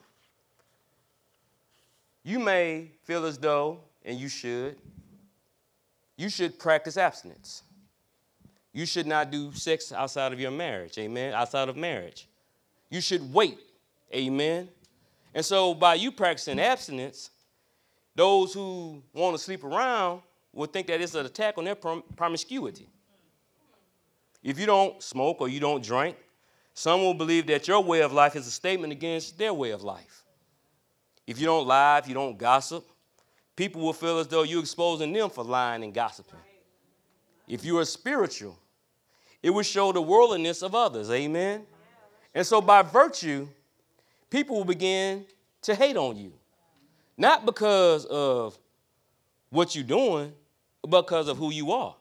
you 2.21 2.37
may 2.37 2.91
feel 3.05 3.25
as 3.25 3.37
though, 3.37 3.79
and 4.03 4.19
you 4.19 4.27
should, 4.27 4.75
you 6.17 6.27
should 6.27 6.59
practice 6.59 6.97
abstinence. 6.97 7.63
You 8.73 8.85
should 8.85 9.07
not 9.07 9.31
do 9.31 9.53
sex 9.53 9.93
outside 9.93 10.33
of 10.33 10.39
your 10.39 10.51
marriage, 10.51 10.97
amen, 10.97 11.33
outside 11.33 11.69
of 11.69 11.77
marriage. 11.77 12.27
You 12.89 12.99
should 12.99 13.33
wait, 13.33 13.57
amen. 14.13 14.67
And 15.33 15.45
so, 15.45 15.73
by 15.73 15.93
you 15.93 16.11
practicing 16.11 16.59
abstinence, 16.59 17.29
those 18.15 18.53
who 18.53 19.01
want 19.13 19.37
to 19.37 19.41
sleep 19.41 19.63
around 19.63 20.23
will 20.51 20.67
think 20.67 20.87
that 20.87 20.99
it's 20.99 21.15
an 21.15 21.25
attack 21.25 21.57
on 21.57 21.63
their 21.63 21.75
prom- 21.75 22.03
promiscuity. 22.17 22.89
If 24.43 24.59
you 24.59 24.65
don't 24.65 25.01
smoke 25.01 25.37
or 25.39 25.47
you 25.47 25.61
don't 25.61 25.81
drink, 25.81 26.17
some 26.75 26.99
will 26.99 27.13
believe 27.13 27.47
that 27.47 27.69
your 27.69 27.81
way 27.81 28.01
of 28.01 28.11
life 28.11 28.35
is 28.35 28.45
a 28.45 28.51
statement 28.51 28.91
against 28.91 29.37
their 29.37 29.53
way 29.53 29.71
of 29.71 29.81
life. 29.81 30.25
If 31.25 31.39
you 31.39 31.45
don't 31.45 31.65
lie, 31.65 31.99
if 31.99 32.07
you 32.07 32.13
don't 32.13 32.37
gossip, 32.37 32.85
people 33.55 33.81
will 33.81 33.93
feel 33.93 34.19
as 34.19 34.27
though 34.27 34.43
you're 34.43 34.59
exposing 34.59 35.13
them 35.13 35.29
for 35.29 35.43
lying 35.45 35.83
and 35.85 35.93
gossiping. 35.93 36.37
If 37.47 37.63
you 37.63 37.77
are 37.77 37.85
spiritual, 37.85 38.59
it 39.41 39.51
will 39.51 39.63
show 39.63 39.93
the 39.93 40.01
worldliness 40.01 40.61
of 40.61 40.75
others. 40.75 41.09
Amen. 41.09 41.65
And 42.33 42.45
so, 42.45 42.59
by 42.59 42.81
virtue, 42.81 43.47
people 44.29 44.57
will 44.57 44.65
begin 44.65 45.25
to 45.61 45.75
hate 45.75 45.95
on 45.95 46.17
you. 46.17 46.33
Not 47.17 47.45
because 47.45 48.03
of 48.05 48.57
what 49.49 49.75
you're 49.75 49.85
doing, 49.85 50.33
but 50.81 51.03
because 51.03 51.29
of 51.29 51.37
who 51.37 51.53
you 51.53 51.71
are. 51.71 51.95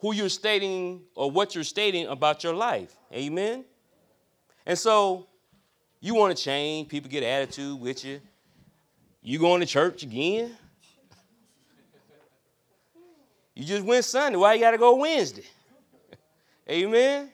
Who 0.00 0.12
you're 0.12 0.28
stating 0.28 1.02
or 1.14 1.30
what 1.30 1.54
you're 1.54 1.62
stating 1.62 2.08
about 2.08 2.42
your 2.42 2.54
life. 2.54 2.96
Amen. 3.12 3.64
And 4.66 4.78
so 4.78 5.26
you 6.00 6.14
want 6.14 6.36
to 6.36 6.42
change, 6.42 6.88
people 6.88 7.10
get 7.10 7.22
attitude 7.22 7.80
with 7.80 8.04
you. 8.04 8.20
You 9.22 9.38
going 9.38 9.60
to 9.60 9.66
church 9.66 10.02
again? 10.02 10.56
You 13.54 13.64
just 13.64 13.84
went 13.84 14.04
Sunday. 14.04 14.36
Why 14.36 14.54
you 14.54 14.60
got 14.60 14.72
to 14.72 14.78
go 14.78 14.96
Wednesday? 14.96 15.44
Amen. 16.68 17.30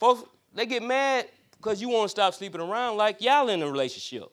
Folks, 0.00 0.28
they 0.54 0.66
get 0.66 0.82
mad 0.82 1.28
because 1.56 1.80
you 1.80 1.88
want 1.88 2.04
to 2.04 2.08
stop 2.08 2.34
sleeping 2.34 2.60
around 2.60 2.96
like 2.96 3.20
y'all 3.20 3.48
in 3.48 3.62
a 3.62 3.70
relationship. 3.70 4.28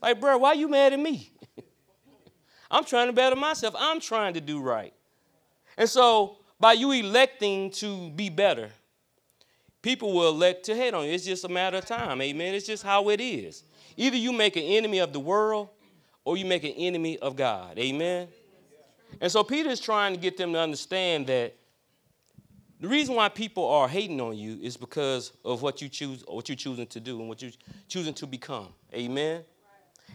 Like, 0.00 0.20
bro, 0.20 0.38
why 0.38 0.52
you 0.52 0.68
mad 0.68 0.92
at 0.92 1.00
me? 1.00 1.30
I'm 2.70 2.84
trying 2.84 3.08
to 3.08 3.12
better 3.12 3.36
myself. 3.36 3.74
I'm 3.78 4.00
trying 4.00 4.34
to 4.34 4.40
do 4.40 4.60
right. 4.60 4.92
And 5.76 5.88
so, 5.88 6.38
by 6.60 6.74
you 6.74 6.92
electing 6.92 7.70
to 7.72 8.10
be 8.10 8.28
better, 8.28 8.70
people 9.82 10.14
will 10.14 10.28
elect 10.28 10.64
to 10.64 10.74
hate 10.74 10.94
on 10.94 11.04
you. 11.04 11.12
It's 11.12 11.24
just 11.24 11.44
a 11.44 11.48
matter 11.48 11.78
of 11.78 11.86
time. 11.86 12.22
Amen. 12.22 12.54
It's 12.54 12.66
just 12.66 12.82
how 12.82 13.10
it 13.10 13.20
is. 13.20 13.64
Either 13.96 14.16
you 14.16 14.32
make 14.32 14.56
an 14.56 14.62
enemy 14.62 14.98
of 14.98 15.12
the 15.12 15.20
world 15.20 15.68
or 16.24 16.36
you 16.36 16.46
make 16.46 16.64
an 16.64 16.70
enemy 16.70 17.18
of 17.18 17.36
God. 17.36 17.78
Amen. 17.78 18.28
And 19.20 19.30
so 19.30 19.44
Peter 19.44 19.68
is 19.68 19.80
trying 19.80 20.14
to 20.14 20.20
get 20.20 20.36
them 20.36 20.52
to 20.52 20.58
understand 20.58 21.26
that 21.26 21.54
the 22.80 22.88
reason 22.88 23.14
why 23.14 23.28
people 23.28 23.68
are 23.68 23.86
hating 23.86 24.20
on 24.20 24.36
you 24.36 24.58
is 24.60 24.76
because 24.76 25.32
of 25.44 25.62
what 25.62 25.82
you 25.82 25.88
choose, 25.88 26.24
what 26.26 26.48
you're 26.48 26.56
choosing 26.56 26.86
to 26.86 26.98
do, 27.00 27.20
and 27.20 27.28
what 27.28 27.42
you're 27.42 27.52
choosing 27.86 28.14
to 28.14 28.26
become. 28.26 28.68
Amen. 28.94 29.44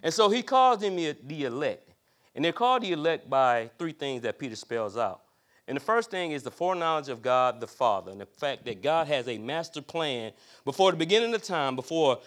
And 0.03 0.13
so 0.13 0.29
he 0.29 0.41
calls 0.41 0.79
them 0.79 0.95
the 0.95 1.43
elect. 1.45 1.89
And 2.35 2.43
they're 2.43 2.51
called 2.51 2.83
the 2.83 2.91
elect 2.91 3.29
by 3.29 3.69
three 3.79 3.93
things 3.93 4.21
that 4.23 4.37
Peter 4.37 4.55
spells 4.55 4.97
out. 4.97 5.21
And 5.67 5.75
the 5.75 5.81
first 5.81 6.09
thing 6.09 6.31
is 6.31 6.43
the 6.43 6.51
foreknowledge 6.51 7.09
of 7.09 7.21
God 7.21 7.59
the 7.59 7.67
Father, 7.67 8.11
and 8.11 8.21
the 8.21 8.25
fact 8.25 8.63
that 8.65 8.81
God 8.81 9.07
has 9.07 9.27
a 9.27 9.37
master 9.37 9.81
plan 9.81 10.31
before 10.63 10.91
the 10.91 10.97
beginning 10.97 11.33
of 11.33 11.43
time, 11.43 11.75
before 11.75 12.19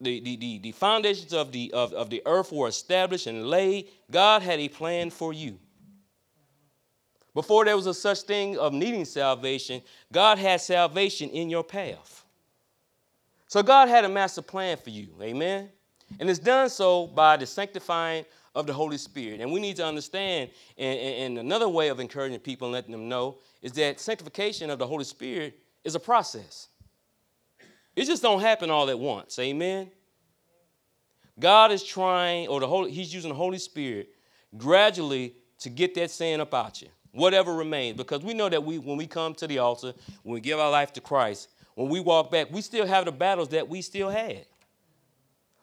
the, 0.00 0.20
the, 0.20 0.36
the, 0.36 0.58
the 0.58 0.72
foundations 0.72 1.32
of 1.32 1.50
the, 1.50 1.72
of, 1.72 1.92
of 1.92 2.08
the 2.08 2.22
earth 2.24 2.52
were 2.52 2.68
established 2.68 3.26
and 3.26 3.48
laid, 3.48 3.88
God 4.10 4.42
had 4.42 4.60
a 4.60 4.68
plan 4.68 5.10
for 5.10 5.32
you. 5.32 5.58
Before 7.34 7.64
there 7.64 7.76
was 7.76 7.86
a 7.86 7.94
such 7.94 8.20
thing 8.20 8.58
of 8.58 8.72
needing 8.72 9.04
salvation, 9.04 9.82
God 10.12 10.38
had 10.38 10.60
salvation 10.60 11.30
in 11.30 11.50
your 11.50 11.64
path. 11.64 12.24
So 13.48 13.62
God 13.62 13.88
had 13.88 14.04
a 14.04 14.08
master 14.08 14.42
plan 14.42 14.76
for 14.76 14.90
you. 14.90 15.08
Amen. 15.20 15.68
And 16.20 16.30
it's 16.30 16.38
done 16.38 16.68
so 16.70 17.06
by 17.06 17.36
the 17.36 17.46
sanctifying 17.46 18.24
of 18.58 18.66
the 18.66 18.72
Holy 18.72 18.98
Spirit. 18.98 19.40
And 19.40 19.52
we 19.52 19.60
need 19.60 19.76
to 19.76 19.86
understand, 19.86 20.50
and, 20.76 20.98
and, 20.98 21.38
another 21.38 21.68
way 21.68 21.88
of 21.88 22.00
encouraging 22.00 22.40
people 22.40 22.66
and 22.66 22.72
letting 22.72 22.90
them 22.90 23.08
know 23.08 23.38
is 23.62 23.70
that 23.72 24.00
sanctification 24.00 24.68
of 24.68 24.80
the 24.80 24.86
Holy 24.86 25.04
Spirit 25.04 25.58
is 25.84 25.94
a 25.94 26.00
process. 26.00 26.68
It 27.94 28.06
just 28.06 28.20
don't 28.20 28.40
happen 28.40 28.68
all 28.68 28.90
at 28.90 28.98
once. 28.98 29.38
Amen. 29.38 29.92
God 31.38 31.70
is 31.70 31.84
trying, 31.84 32.48
or 32.48 32.58
the 32.58 32.66
Holy, 32.66 32.90
He's 32.90 33.14
using 33.14 33.28
the 33.28 33.36
Holy 33.36 33.58
Spirit 33.58 34.10
gradually 34.56 35.34
to 35.60 35.70
get 35.70 35.94
that 35.94 36.10
sin 36.10 36.40
up 36.40 36.52
out 36.52 36.82
you 36.82 36.88
whatever 37.12 37.54
remains. 37.54 37.96
Because 37.96 38.22
we 38.22 38.34
know 38.34 38.48
that 38.48 38.62
we, 38.62 38.78
when 38.78 38.96
we 38.96 39.06
come 39.06 39.34
to 39.36 39.46
the 39.46 39.58
altar, 39.58 39.94
when 40.22 40.34
we 40.34 40.40
give 40.40 40.58
our 40.58 40.70
life 40.70 40.92
to 40.94 41.00
Christ, 41.00 41.48
when 41.74 41.88
we 41.88 42.00
walk 42.00 42.30
back, 42.30 42.48
we 42.50 42.60
still 42.60 42.86
have 42.86 43.04
the 43.04 43.12
battles 43.12 43.50
that 43.50 43.68
we 43.68 43.82
still 43.82 44.10
had. 44.10 44.46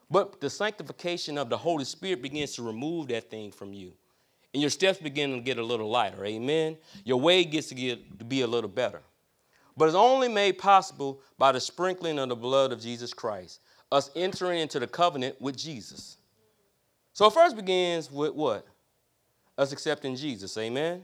But 0.09 0.39
the 0.39 0.49
sanctification 0.49 1.37
of 1.37 1.49
the 1.49 1.57
Holy 1.57 1.85
Spirit 1.85 2.21
begins 2.21 2.53
to 2.55 2.63
remove 2.63 3.07
that 3.07 3.29
thing 3.29 3.51
from 3.51 3.73
you. 3.73 3.93
And 4.53 4.61
your 4.61 4.69
steps 4.69 4.99
begin 4.99 5.31
to 5.31 5.41
get 5.41 5.57
a 5.57 5.63
little 5.63 5.89
lighter. 5.89 6.23
Amen. 6.23 6.77
Your 7.03 7.19
way 7.19 7.43
gets 7.43 7.67
to 7.67 7.75
get 7.75 8.19
to 8.19 8.25
be 8.25 8.41
a 8.41 8.47
little 8.47 8.69
better. 8.69 9.01
But 9.75 9.87
it's 9.87 9.95
only 9.95 10.29
made 10.29 10.57
possible 10.57 11.21
by 11.37 11.51
the 11.51 11.59
sprinkling 11.59 12.19
of 12.19 12.29
the 12.29 12.35
blood 12.35 12.71
of 12.71 12.79
Jesus 12.79 13.13
Christ, 13.13 13.59
us 13.91 14.09
entering 14.15 14.61
into 14.61 14.79
the 14.79 14.87
covenant 14.87 15.41
with 15.41 15.57
Jesus. 15.57 16.17
So 17.11 17.27
it 17.27 17.33
first 17.33 17.55
begins 17.55 18.11
with 18.11 18.33
what? 18.33 18.65
Us 19.57 19.71
accepting 19.71 20.15
Jesus. 20.15 20.57
Amen. 20.57 21.03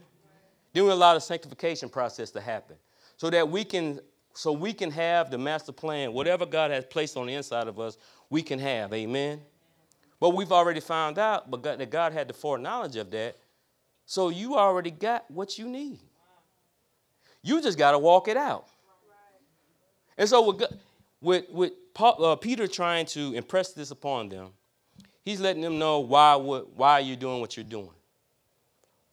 Then 0.72 0.84
we 0.84 0.90
allow 0.90 1.14
the 1.14 1.20
sanctification 1.20 1.88
process 1.88 2.30
to 2.30 2.40
happen 2.40 2.76
so 3.16 3.30
that 3.30 3.48
we 3.48 3.64
can 3.64 4.00
so 4.34 4.50
we 4.52 4.72
can 4.72 4.90
have 4.90 5.30
the 5.30 5.36
master 5.36 5.72
plan 5.72 6.12
whatever 6.12 6.46
god 6.46 6.70
has 6.70 6.86
placed 6.86 7.18
on 7.18 7.26
the 7.26 7.34
inside 7.34 7.68
of 7.68 7.78
us 7.78 7.98
we 8.32 8.42
can 8.42 8.58
have 8.58 8.92
amen 8.94 9.40
but 10.18 10.30
we've 10.30 10.52
already 10.52 10.80
found 10.80 11.18
out 11.18 11.50
but 11.50 11.62
that 11.62 11.90
god 11.90 12.12
had 12.12 12.26
the 12.26 12.34
foreknowledge 12.34 12.96
of 12.96 13.10
that 13.10 13.36
so 14.06 14.30
you 14.30 14.56
already 14.56 14.90
got 14.90 15.30
what 15.30 15.58
you 15.58 15.68
need 15.68 16.00
you 17.42 17.60
just 17.60 17.76
got 17.76 17.92
to 17.92 17.98
walk 17.98 18.28
it 18.28 18.36
out 18.36 18.66
and 20.16 20.28
so 20.28 20.52
with, 20.52 20.62
with, 21.20 21.44
with 21.50 21.72
Paul, 21.92 22.24
uh, 22.24 22.36
peter 22.36 22.66
trying 22.66 23.04
to 23.06 23.34
impress 23.34 23.72
this 23.72 23.90
upon 23.90 24.30
them 24.30 24.48
he's 25.24 25.40
letting 25.40 25.62
them 25.62 25.78
know 25.78 26.00
why, 26.00 26.34
why 26.36 27.00
you're 27.00 27.16
doing 27.16 27.40
what 27.40 27.56
you're 27.56 27.64
doing 27.64 27.90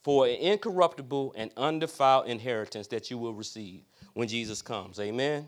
for 0.02 0.26
an 0.26 0.36
incorruptible 0.36 1.34
and 1.36 1.50
undefiled 1.58 2.26
inheritance 2.26 2.86
that 2.86 3.10
you 3.10 3.18
will 3.18 3.34
receive 3.34 3.82
when 4.14 4.28
Jesus 4.28 4.62
comes. 4.62 4.98
Amen. 4.98 5.46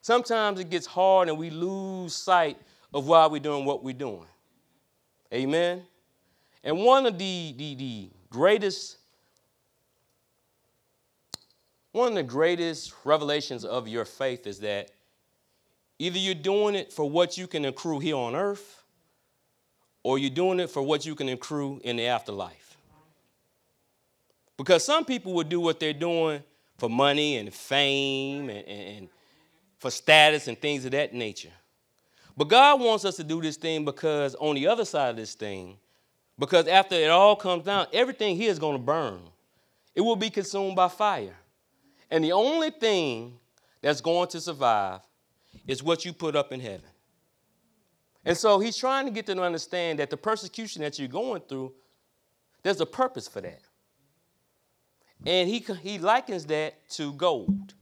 Sometimes 0.00 0.58
it 0.60 0.70
gets 0.70 0.86
hard 0.86 1.28
and 1.28 1.36
we 1.36 1.50
lose 1.50 2.14
sight 2.14 2.56
of 2.92 3.06
why 3.06 3.26
we're 3.26 3.40
doing 3.40 3.64
what 3.64 3.82
we're 3.84 3.94
doing. 3.94 4.26
Amen. 5.32 5.82
And 6.64 6.78
one 6.78 7.06
of 7.06 7.18
the, 7.18 7.54
the, 7.56 7.74
the 7.74 8.10
greatest 8.30 8.98
one 11.92 12.08
of 12.08 12.14
the 12.14 12.22
greatest 12.22 12.94
revelations 13.04 13.64
of 13.64 13.88
your 13.88 14.04
faith 14.04 14.46
is 14.46 14.60
that 14.60 14.90
either 15.98 16.18
you're 16.18 16.34
doing 16.34 16.76
it 16.76 16.92
for 16.92 17.08
what 17.10 17.36
you 17.36 17.48
can 17.48 17.64
accrue 17.64 17.98
here 17.98 18.14
on 18.14 18.36
earth 18.36 18.84
or 20.04 20.18
you're 20.18 20.30
doing 20.30 20.60
it 20.60 20.70
for 20.70 20.82
what 20.82 21.04
you 21.04 21.14
can 21.14 21.28
accrue 21.28 21.80
in 21.82 21.96
the 21.96 22.06
afterlife. 22.06 22.76
Because 24.56 24.84
some 24.84 25.04
people 25.04 25.32
will 25.32 25.44
do 25.44 25.58
what 25.58 25.80
they're 25.80 25.92
doing 25.92 26.42
for 26.78 26.88
money 26.88 27.38
and 27.38 27.52
fame 27.52 28.48
and, 28.50 28.66
and, 28.68 29.08
for 29.78 29.90
status 29.90 30.46
and 30.46 30.58
things 30.60 30.84
of 30.84 30.90
that 30.92 31.14
nature. 31.14 31.52
But 32.40 32.48
God 32.48 32.80
wants 32.80 33.04
us 33.04 33.16
to 33.16 33.22
do 33.22 33.42
this 33.42 33.58
thing 33.58 33.84
because 33.84 34.34
on 34.36 34.54
the 34.54 34.66
other 34.66 34.86
side 34.86 35.10
of 35.10 35.16
this 35.16 35.34
thing, 35.34 35.76
because 36.38 36.66
after 36.68 36.94
it 36.94 37.10
all 37.10 37.36
comes 37.36 37.66
down, 37.66 37.86
everything 37.92 38.34
here 38.34 38.50
is 38.50 38.58
going 38.58 38.78
to 38.78 38.82
burn. 38.82 39.20
It 39.94 40.00
will 40.00 40.16
be 40.16 40.30
consumed 40.30 40.74
by 40.74 40.88
fire. 40.88 41.36
And 42.10 42.24
the 42.24 42.32
only 42.32 42.70
thing 42.70 43.38
that's 43.82 44.00
going 44.00 44.28
to 44.28 44.40
survive 44.40 45.00
is 45.66 45.82
what 45.82 46.06
you 46.06 46.14
put 46.14 46.34
up 46.34 46.50
in 46.50 46.60
heaven. 46.60 46.88
And 48.24 48.34
so 48.34 48.58
he's 48.58 48.78
trying 48.78 49.04
to 49.04 49.12
get 49.12 49.26
them 49.26 49.36
to 49.36 49.44
understand 49.44 49.98
that 49.98 50.08
the 50.08 50.16
persecution 50.16 50.80
that 50.80 50.98
you're 50.98 51.08
going 51.08 51.42
through, 51.42 51.74
there's 52.62 52.80
a 52.80 52.86
purpose 52.86 53.28
for 53.28 53.42
that. 53.42 53.60
And 55.26 55.46
he, 55.46 55.62
he 55.82 55.98
likens 55.98 56.46
that 56.46 56.88
to 56.92 57.12
gold. 57.12 57.74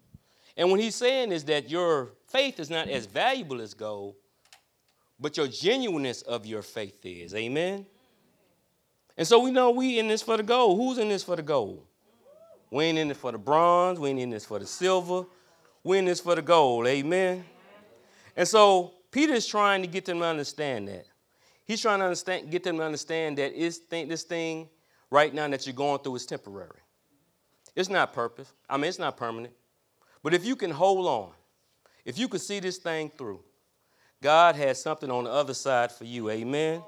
And 0.56 0.68
what 0.68 0.80
he's 0.80 0.96
saying 0.96 1.30
is 1.30 1.44
that 1.44 1.70
your 1.70 2.14
faith 2.26 2.58
is 2.58 2.70
not 2.70 2.88
as 2.88 3.06
valuable 3.06 3.60
as 3.60 3.72
gold, 3.72 4.16
but 5.20 5.36
your 5.36 5.48
genuineness 5.48 6.22
of 6.22 6.46
your 6.46 6.62
faith 6.62 7.04
is. 7.04 7.34
Amen? 7.34 7.86
And 9.16 9.26
so 9.26 9.40
we 9.40 9.50
know 9.50 9.70
we 9.70 9.98
in 9.98 10.08
this 10.08 10.22
for 10.22 10.36
the 10.36 10.42
gold. 10.42 10.78
Who's 10.78 10.98
in 10.98 11.08
this 11.08 11.24
for 11.24 11.36
the 11.36 11.42
gold? 11.42 11.84
We 12.70 12.84
ain't 12.84 12.98
in 12.98 13.08
this 13.08 13.18
for 13.18 13.32
the 13.32 13.38
bronze. 13.38 13.98
We 13.98 14.10
ain't 14.10 14.20
in 14.20 14.30
this 14.30 14.44
for 14.44 14.58
the 14.58 14.66
silver. 14.66 15.24
We 15.82 15.98
in 15.98 16.04
this 16.04 16.20
for 16.20 16.34
the 16.34 16.42
gold. 16.42 16.86
Amen. 16.86 17.44
And 18.36 18.46
so 18.46 18.92
Peter 19.10 19.32
is 19.32 19.46
trying 19.46 19.82
to 19.82 19.88
get 19.88 20.04
them 20.04 20.20
to 20.20 20.26
understand 20.26 20.88
that. 20.88 21.06
He's 21.64 21.82
trying 21.82 21.98
to 21.98 22.04
understand, 22.04 22.50
get 22.50 22.62
them 22.62 22.78
to 22.78 22.84
understand 22.84 23.38
that 23.38 23.52
think 23.90 24.08
this 24.08 24.22
thing 24.22 24.68
right 25.10 25.34
now 25.34 25.48
that 25.48 25.66
you're 25.66 25.74
going 25.74 26.00
through 26.00 26.16
is 26.16 26.26
temporary. 26.26 26.80
It's 27.74 27.88
not 27.88 28.12
purpose. 28.12 28.52
I 28.68 28.76
mean, 28.76 28.86
it's 28.86 28.98
not 28.98 29.16
permanent. 29.16 29.54
But 30.22 30.34
if 30.34 30.44
you 30.44 30.56
can 30.56 30.70
hold 30.70 31.06
on, 31.06 31.32
if 32.04 32.18
you 32.18 32.28
can 32.28 32.40
see 32.40 32.60
this 32.60 32.78
thing 32.78 33.10
through, 33.16 33.40
God 34.22 34.56
has 34.56 34.82
something 34.82 35.10
on 35.10 35.24
the 35.24 35.30
other 35.30 35.54
side 35.54 35.92
for 35.92 36.04
you. 36.04 36.30
Amen. 36.30 36.82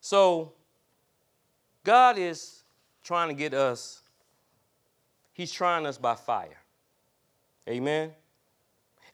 So, 0.00 0.52
God 1.84 2.18
is 2.18 2.62
trying 3.02 3.28
to 3.28 3.34
get 3.34 3.54
us, 3.54 4.02
He's 5.32 5.52
trying 5.52 5.86
us 5.86 5.98
by 5.98 6.14
fire. 6.14 6.58
Amen. 7.68 8.12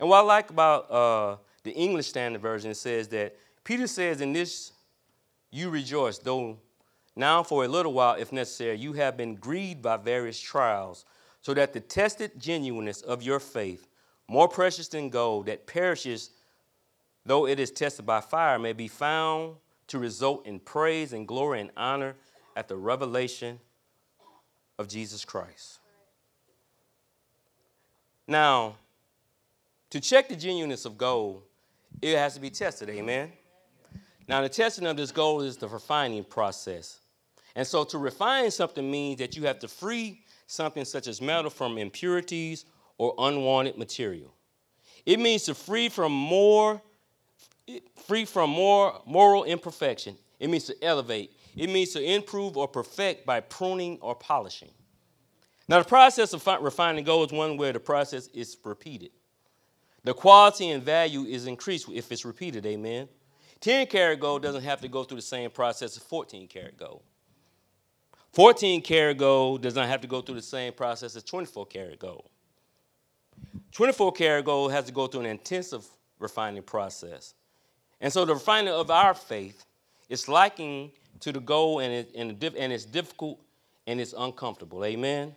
And 0.01 0.09
what 0.09 0.19
I 0.19 0.23
like 0.23 0.51
about 0.51 0.91
uh, 0.91 1.37
the 1.63 1.73
English 1.73 2.07
Standard 2.09 2.43
Version, 2.43 2.75
says 2.75 3.09
that 3.09 3.37
Peter 3.63 3.87
says, 3.87 4.21
In 4.21 4.33
this 4.33 4.73
you 5.51 5.71
rejoice, 5.71 6.19
though 6.19 6.59
now 7.17 7.43
for 7.43 7.65
a 7.65 7.69
little 7.69 7.93
while, 7.93 8.17
if 8.17 8.33
necessary, 8.33 8.77
you 8.77 8.93
have 8.95 9.17
been 9.17 9.37
grieved 9.37 9.83
by 9.83 9.97
various 9.97 10.39
trials, 10.39 11.05
so 11.41 11.55
that 11.55 11.73
the 11.73 11.81
tested 11.81 12.33
genuineness 12.39 13.03
of 13.03 13.23
your 13.23 13.39
faith, 13.39 13.89
more 14.35 14.49
precious 14.49 14.89
than 14.89 15.09
gold 15.09 15.47
that 15.47 15.67
perishes 15.67 16.31
though 17.25 17.47
it 17.47 17.59
is 17.59 17.71
tested 17.71 18.05
by 18.05 18.21
fire, 18.21 18.59
may 18.59 18.73
be 18.73 18.89
found 18.89 19.55
to 19.87 19.99
result 19.99 20.47
in 20.47 20.59
praise 20.59 21.13
and 21.13 21.27
glory 21.27 21.61
and 21.61 21.71
honor 21.77 22.17
at 22.57 22.69
the 22.69 22.77
revelation 22.77 23.59
of 24.79 24.89
Jesus 24.89 25.25
Christ. 25.25 25.79
Now, 28.27 28.77
to 29.91 30.01
check 30.01 30.29
the 30.29 30.37
genuineness 30.37 30.85
of 30.85 30.99
gold, 30.99 31.43
it 32.03 32.17
has 32.17 32.35
to 32.35 32.41
be 32.41 32.51
tested, 32.51 32.89
amen? 32.89 33.33
Now, 34.27 34.41
the 34.41 34.49
testing 34.49 34.87
of 34.87 34.97
this 34.97 35.13
gold 35.13 35.45
is 35.45 35.57
the 35.57 35.69
refining 35.69 36.25
process. 36.25 37.01
And 37.55 37.67
so, 37.67 37.85
to 37.85 37.99
refine 37.99 38.51
something 38.51 38.91
means 38.91 39.19
that 39.19 39.37
you 39.37 39.45
have 39.45 39.59
to 39.61 39.69
free 39.69 40.23
something 40.47 40.85
such 40.85 41.07
as 41.07 41.21
metal 41.21 41.51
from 41.51 41.79
impurities 41.79 42.65
or 42.99 43.15
unwanted 43.19 43.77
material. 43.77 44.35
It 45.07 45.21
means 45.21 45.45
to 45.45 45.55
free 45.55 45.89
from 45.89 46.13
more, 46.13 46.81
free 48.07 48.25
from 48.25 48.51
more 48.51 49.03
moral 49.07 49.45
imperfection. 49.45 50.17
It 50.39 50.49
means 50.49 50.65
to 50.65 50.85
elevate. 50.85 51.33
It 51.57 51.69
means 51.71 51.93
to 51.93 52.03
improve 52.03 52.57
or 52.57 52.69
perfect 52.69 53.27
by 53.27 53.41
pruning 53.41 53.99
or 54.01 54.15
polishing. 54.15 54.71
Now, 55.69 55.79
the 55.79 55.89
process 55.89 56.33
of 56.33 56.47
refining 56.61 57.05
gold 57.05 57.33
is 57.33 57.39
one 57.39 57.57
where 57.57 57.73
the 57.73 57.81
process 57.81 58.27
is 58.29 58.57
repeated. 58.65 59.11
The 60.03 60.13
quality 60.13 60.71
and 60.71 60.83
value 60.83 61.23
is 61.23 61.47
increased 61.47 61.89
if 61.89 62.13
it's 62.13 62.27
repeated, 62.27 62.67
amen. 62.67 63.09
10 63.61 63.87
karat 63.87 64.21
gold 64.21 64.43
doesn't 64.43 64.63
have 64.63 64.83
to 64.83 64.89
go 64.89 65.05
through 65.05 65.17
the 65.17 65.23
same 65.23 65.51
process 65.51 65.97
as 65.97 66.03
14 66.03 66.47
karat 66.49 66.77
gold. 66.77 67.03
14 68.35 68.83
karat 68.83 69.17
gold 69.17 69.63
does 69.63 69.75
not 69.75 69.89
have 69.89 70.03
to 70.03 70.07
go 70.07 70.21
through 70.21 70.35
the 70.35 70.43
same 70.43 70.75
process 70.75 71.17
as 71.17 71.23
24 71.23 71.65
karat 71.67 71.99
gold. 71.99 72.29
24 73.73 74.13
karat 74.13 74.45
gold 74.45 74.73
has 74.73 74.85
to 74.85 74.93
go 74.93 75.07
through 75.07 75.21
an 75.21 75.27
intensive 75.27 75.85
refining 76.19 76.63
process. 76.63 77.35
And 78.01 78.13
so 78.13 78.25
the 78.25 78.35
refining 78.35 78.73
of 78.73 78.91
our 78.91 79.15
faith 79.15 79.65
is 80.09 80.29
likened 80.29 80.91
to 81.21 81.33
the 81.33 81.41
gold, 81.41 81.83
and, 81.83 81.93
it, 81.93 82.11
and, 82.15 82.31
and 82.57 82.73
it's 82.73 82.85
difficult 82.85 83.41
and 83.87 84.01
it's 84.01 84.15
uncomfortable. 84.17 84.85
Amen? 84.85 85.35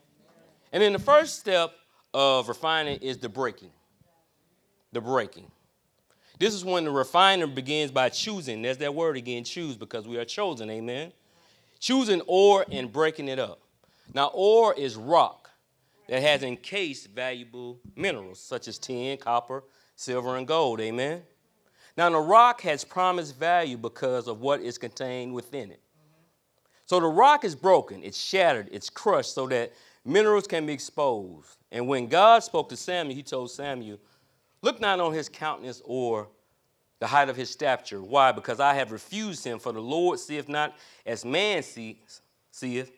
And 0.71 0.83
then 0.83 0.93
the 0.93 0.99
first 0.99 1.39
step 1.39 1.73
of 2.13 2.47
refining 2.47 2.99
is 2.99 3.17
the 3.17 3.29
breaking. 3.29 3.71
The 4.91 5.01
breaking. 5.01 5.49
This 6.39 6.53
is 6.53 6.63
when 6.63 6.83
the 6.85 6.91
refiner 6.91 7.47
begins 7.47 7.91
by 7.91 8.09
choosing. 8.09 8.61
There's 8.61 8.77
that 8.77 8.93
word 8.93 9.17
again, 9.17 9.43
choose, 9.43 9.75
because 9.75 10.07
we 10.07 10.17
are 10.17 10.25
chosen. 10.25 10.69
Amen? 10.69 11.11
Choosing 11.79 12.21
ore 12.27 12.65
and 12.71 12.91
breaking 12.91 13.27
it 13.27 13.39
up. 13.39 13.59
Now, 14.13 14.31
ore 14.33 14.73
is 14.73 14.95
rock 14.95 15.46
that 16.07 16.21
has 16.21 16.43
encased 16.43 17.09
valuable 17.09 17.79
minerals 17.95 18.39
such 18.39 18.67
as 18.67 18.77
tin, 18.77 19.17
copper, 19.17 19.63
silver, 19.95 20.37
and 20.37 20.47
gold. 20.47 20.79
Amen? 20.79 21.23
Now, 21.97 22.09
the 22.09 22.19
rock 22.19 22.61
has 22.61 22.83
promised 22.83 23.37
value 23.37 23.77
because 23.77 24.27
of 24.27 24.39
what 24.39 24.61
is 24.61 24.77
contained 24.77 25.33
within 25.33 25.71
it. 25.71 25.81
So 26.85 26.99
the 27.01 27.07
rock 27.07 27.43
is 27.43 27.55
broken, 27.55 28.01
it's 28.03 28.17
shattered, 28.17 28.69
it's 28.71 28.89
crushed 28.89 29.33
so 29.33 29.47
that 29.47 29.73
minerals 30.05 30.47
can 30.47 30.65
be 30.65 30.73
exposed. 30.73 31.57
And 31.71 31.87
when 31.87 32.07
God 32.07 32.43
spoke 32.43 32.69
to 32.69 32.77
Samuel, 32.77 33.15
he 33.15 33.23
told 33.23 33.51
Samuel, 33.51 33.99
Look 34.61 34.79
not 34.79 34.99
on 34.99 35.13
his 35.13 35.27
countenance 35.29 35.81
or 35.85 36.29
the 36.99 37.07
height 37.07 37.29
of 37.29 37.35
his 37.35 37.49
stature. 37.49 38.01
Why? 38.01 38.31
Because 38.31 38.59
I 38.59 38.73
have 38.73 38.91
refused 38.91 39.43
him, 39.43 39.59
for 39.59 39.71
the 39.71 39.81
Lord 39.81 40.19
seeth 40.19 40.49
not 40.49 40.75
as 41.05 41.23
man 41.23 41.61
seeth, 41.61 42.91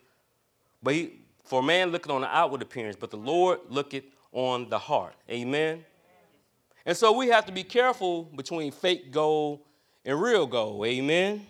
but 0.81 0.93
he, 0.93 1.21
for 1.49 1.63
man 1.63 1.91
looketh 1.91 2.12
on 2.12 2.21
the 2.21 2.27
outward 2.27 2.62
appearance, 2.62 2.95
but 2.95 3.09
the 3.09 3.17
Lord 3.17 3.59
looketh 3.69 4.03
on 4.31 4.69
the 4.69 4.77
heart. 4.77 5.15
Amen. 5.29 5.83
And 6.85 6.95
so 6.95 7.12
we 7.12 7.27
have 7.29 7.47
to 7.47 7.51
be 7.51 7.63
careful 7.63 8.23
between 8.23 8.71
fake 8.71 9.12
gold 9.12 9.62
and 10.05 10.21
real 10.21 10.45
gold. 10.45 10.85
Amen. 10.85 11.45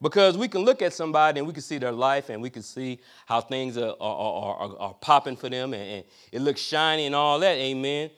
Because 0.00 0.38
we 0.38 0.46
can 0.46 0.62
look 0.62 0.80
at 0.80 0.92
somebody 0.92 1.40
and 1.40 1.46
we 1.46 1.52
can 1.52 1.62
see 1.62 1.78
their 1.78 1.90
life 1.90 2.30
and 2.30 2.40
we 2.40 2.50
can 2.50 2.62
see 2.62 3.00
how 3.26 3.40
things 3.40 3.76
are, 3.76 3.96
are, 4.00 4.56
are, 4.56 4.78
are 4.78 4.94
popping 4.94 5.36
for 5.36 5.48
them 5.48 5.74
and, 5.74 5.82
and, 5.82 6.04
it 6.30 6.40
looks 6.40 6.60
shiny 6.60 7.06
and 7.06 7.14
all 7.14 7.40
that. 7.40 7.56
Amen. 7.56 8.10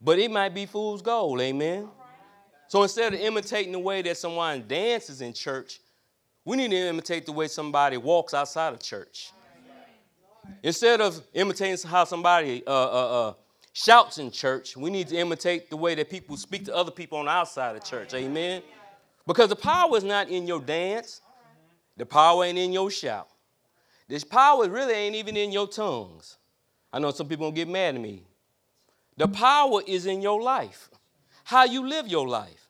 But 0.00 0.18
it 0.18 0.30
might 0.30 0.54
be 0.54 0.64
fool's 0.64 1.02
gold. 1.02 1.42
Amen. 1.42 1.88
So 2.68 2.82
instead 2.82 3.12
of 3.12 3.20
imitating 3.20 3.72
the 3.72 3.78
way 3.78 4.00
that 4.00 4.16
someone 4.16 4.64
dances 4.66 5.20
in 5.20 5.34
church, 5.34 5.80
we 6.46 6.56
need 6.56 6.70
to 6.70 6.76
imitate 6.76 7.26
the 7.26 7.32
way 7.32 7.48
somebody 7.48 7.98
walks 7.98 8.32
outside 8.32 8.72
of 8.72 8.80
church. 8.80 9.30
Instead 10.62 11.00
of 11.00 11.22
imitating 11.34 11.88
how 11.88 12.04
somebody 12.04 12.62
uh, 12.66 12.70
uh, 12.70 13.28
uh, 13.28 13.34
shouts 13.72 14.18
in 14.18 14.30
church, 14.30 14.76
we 14.76 14.90
need 14.90 15.08
to 15.08 15.16
imitate 15.16 15.70
the 15.70 15.76
way 15.76 15.94
that 15.94 16.10
people 16.10 16.36
speak 16.36 16.64
to 16.64 16.74
other 16.74 16.90
people 16.90 17.18
on 17.18 17.26
the 17.26 17.30
outside 17.30 17.76
of 17.76 17.84
church. 17.84 18.12
Amen? 18.14 18.62
Because 19.26 19.48
the 19.48 19.56
power 19.56 19.96
is 19.96 20.04
not 20.04 20.28
in 20.28 20.46
your 20.46 20.60
dance, 20.60 21.20
the 21.96 22.06
power 22.06 22.44
ain't 22.44 22.58
in 22.58 22.72
your 22.72 22.90
shout. 22.90 23.28
This 24.08 24.24
power 24.24 24.68
really 24.68 24.94
ain't 24.94 25.14
even 25.14 25.36
in 25.36 25.52
your 25.52 25.68
tongues. 25.68 26.38
I 26.92 26.98
know 26.98 27.10
some 27.10 27.28
people 27.28 27.46
gonna 27.46 27.56
get 27.56 27.68
mad 27.68 27.94
at 27.94 28.00
me. 28.00 28.24
The 29.16 29.28
power 29.28 29.82
is 29.86 30.06
in 30.06 30.22
your 30.22 30.40
life, 30.40 30.88
how 31.44 31.64
you 31.64 31.86
live 31.86 32.08
your 32.08 32.26
life. 32.26 32.68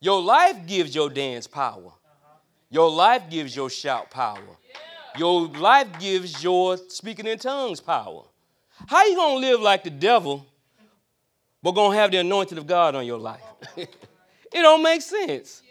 Your 0.00 0.20
life 0.20 0.66
gives 0.66 0.94
your 0.94 1.08
dance 1.08 1.46
power. 1.46 1.92
Your 2.70 2.90
life 2.90 3.30
gives 3.30 3.54
your 3.54 3.70
shout 3.70 4.10
power. 4.10 4.58
Your 5.18 5.46
life 5.48 5.88
gives 5.98 6.42
your 6.42 6.76
speaking 6.76 7.26
in 7.26 7.38
tongues 7.38 7.80
power. 7.80 8.22
How 8.86 9.04
you 9.06 9.16
gonna 9.16 9.40
live 9.40 9.60
like 9.60 9.84
the 9.84 9.90
devil, 9.90 10.46
but 11.62 11.72
gonna 11.72 11.96
have 11.96 12.10
the 12.10 12.18
anointing 12.18 12.58
of 12.58 12.66
God 12.66 12.94
on 12.94 13.06
your 13.06 13.18
life? 13.18 13.40
it 13.76 13.88
don't 14.52 14.82
make 14.82 15.02
sense. 15.02 15.62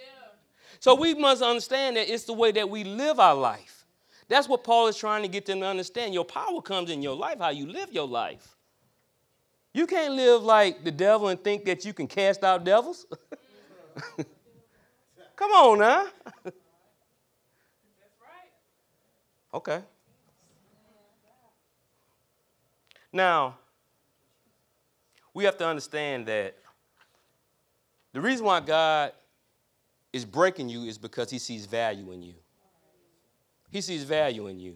So 0.80 0.96
we 0.96 1.14
must 1.14 1.42
understand 1.42 1.98
that 1.98 2.12
it's 2.12 2.26
the 2.26 2.34
way 2.34 2.52
that 2.52 2.70
we 2.70 2.84
live 2.84 3.20
our 3.20 3.36
life. 3.36 3.86
That's 4.28 4.50
what 4.50 4.64
Paul 4.64 4.88
is 4.88 4.98
trying 4.98 5.22
to 5.22 5.28
get 5.28 5.46
them 5.46 5.60
to 5.60 5.66
understand. 5.66 6.14
Your 6.14 6.26
power 6.26 6.62
comes 6.62 6.90
in 6.90 7.02
your 7.02 7.16
life, 7.16 7.40
how 7.40 7.50
you 7.50 7.68
live 7.68 7.92
your 7.92 8.08
life. 8.08 8.56
You 9.74 9.88
can't 9.88 10.14
live 10.14 10.42
like 10.42 10.84
the 10.84 10.92
devil 10.92 11.28
and 11.28 11.44
think 11.44 11.66
that 11.66 11.86
you 11.86 11.94
can 11.94 12.08
cast 12.08 12.44
out 12.44 12.64
devils. 12.64 13.06
Come 15.36 15.52
on 15.52 15.80
now. 15.80 16.08
Okay. 19.56 19.80
Now, 23.14 23.56
we 25.34 25.46
have 25.46 25.58
to 25.60 25.66
understand 25.66 26.26
that 26.26 26.58
the 28.12 28.20
reason 28.20 28.46
why 28.46 28.60
God 28.60 29.14
is 30.12 30.26
breaking 30.26 30.68
you 30.68 30.84
is 30.84 30.98
because 30.98 31.30
he 31.30 31.40
sees 31.40 31.66
value 31.66 32.12
in 32.12 32.22
you. 32.22 32.34
He 33.72 33.80
sees 33.80 34.04
value 34.04 34.48
in 34.48 34.60
you. 34.60 34.76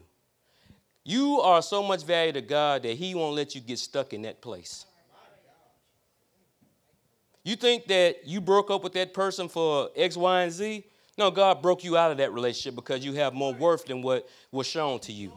You 1.04 1.42
are 1.42 1.62
so 1.62 1.84
much 1.84 2.06
value 2.06 2.32
to 2.32 2.42
God 2.42 2.84
that 2.84 2.94
he 2.94 3.14
won't 3.16 3.36
let 3.36 3.56
you 3.56 3.60
get 3.60 3.80
stuck 3.80 4.14
in 4.14 4.22
that 4.22 4.42
place. 4.42 4.86
You 7.44 7.58
think 7.58 7.88
that 7.88 8.26
you 8.26 8.40
broke 8.40 8.72
up 8.72 8.82
with 8.82 8.94
that 8.94 9.14
person 9.14 9.50
for 9.50 9.90
X, 9.94 10.16
Y, 10.16 10.42
and 10.44 10.52
Z? 10.54 10.86
No, 11.20 11.30
God 11.30 11.62
broke 11.62 11.84
you 11.84 11.98
out 11.98 12.12
of 12.12 12.18
that 12.20 12.32
relationship 12.32 12.76
because 12.76 13.04
you 13.04 13.12
have 13.16 13.34
more 13.34 13.54
worth 13.54 13.86
than 13.86 14.02
what 14.02 14.26
was 14.54 14.66
shown 14.66 15.00
to 15.02 15.12
you. 15.12 15.34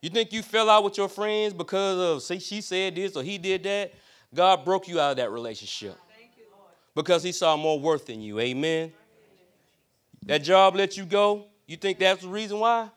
You 0.00 0.08
think 0.08 0.32
you 0.32 0.42
fell 0.42 0.70
out 0.70 0.82
with 0.82 0.96
your 0.96 1.10
friends 1.10 1.52
because 1.52 1.98
of 1.98 2.22
see 2.22 2.38
she 2.38 2.62
said 2.62 2.94
this 2.94 3.14
or 3.16 3.22
he 3.22 3.36
did 3.36 3.64
that? 3.64 3.92
God 4.34 4.64
broke 4.64 4.88
you 4.88 4.98
out 4.98 5.10
of 5.10 5.16
that 5.18 5.30
relationship. 5.30 5.98
Because 6.94 7.22
he 7.22 7.32
saw 7.32 7.54
more 7.58 7.78
worth 7.78 8.08
in 8.08 8.22
you. 8.22 8.40
Amen. 8.40 8.94
That 10.24 10.38
job 10.38 10.74
let 10.74 10.96
you 10.96 11.04
go. 11.04 11.48
You 11.66 11.76
think 11.76 11.98
that's 11.98 12.22
the 12.22 12.28
reason 12.28 12.58
why? 12.58 12.88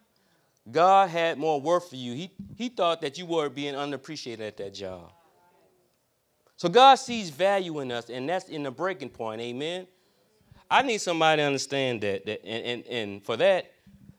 God 0.71 1.09
had 1.09 1.37
more 1.37 1.59
worth 1.59 1.89
for 1.89 1.97
you. 1.97 2.13
He, 2.13 2.31
he 2.55 2.69
thought 2.69 3.01
that 3.01 3.17
you 3.17 3.25
were 3.25 3.49
being 3.49 3.75
unappreciated 3.75 4.45
at 4.45 4.55
that 4.57 4.73
job. 4.73 5.11
So 6.55 6.69
God 6.69 6.95
sees 6.95 7.29
value 7.29 7.81
in 7.81 7.91
us, 7.91 8.09
and 8.09 8.29
that's 8.29 8.47
in 8.47 8.63
the 8.63 8.71
breaking 8.71 9.09
point. 9.09 9.41
Amen. 9.41 9.87
I 10.69 10.81
need 10.83 10.99
somebody 10.99 11.41
to 11.41 11.45
understand 11.45 12.01
that. 12.01 12.25
that 12.25 12.45
and, 12.45 12.65
and, 12.65 12.87
and 12.87 13.23
for 13.23 13.35
that, 13.37 13.71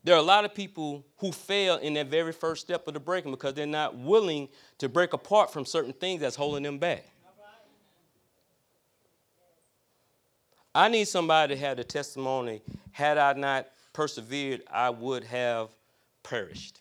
there 0.03 0.15
are 0.15 0.19
a 0.19 0.23
lot 0.23 0.45
of 0.45 0.55
people 0.55 1.05
who 1.19 1.31
fail 1.31 1.77
in 1.77 1.95
that 1.95 2.07
very 2.07 2.33
first 2.33 2.63
step 2.63 2.87
of 2.89 2.95
the 2.95 3.01
breaking 3.01 3.31
because 3.31 3.55
they're 3.55 3.67
not 3.67 3.97
willing 3.97 4.49
to 4.79 4.89
break 4.89 5.13
apart 5.13 5.53
from 5.53 5.65
certain 5.65 5.93
things 5.93 6.21
that's 6.21 6.37
holding 6.37 6.63
them 6.63 6.79
back. 6.79 7.05
I 10.75 10.89
need 10.89 11.07
somebody 11.07 11.55
to 11.55 11.61
have 11.61 11.77
the 11.77 11.85
testimony 11.85 12.63
had 12.93 13.19
I 13.19 13.33
not 13.33 13.67
persevered, 13.93 14.63
I 14.71 14.91
would 14.91 15.25
have 15.25 15.69
perished. 16.23 16.81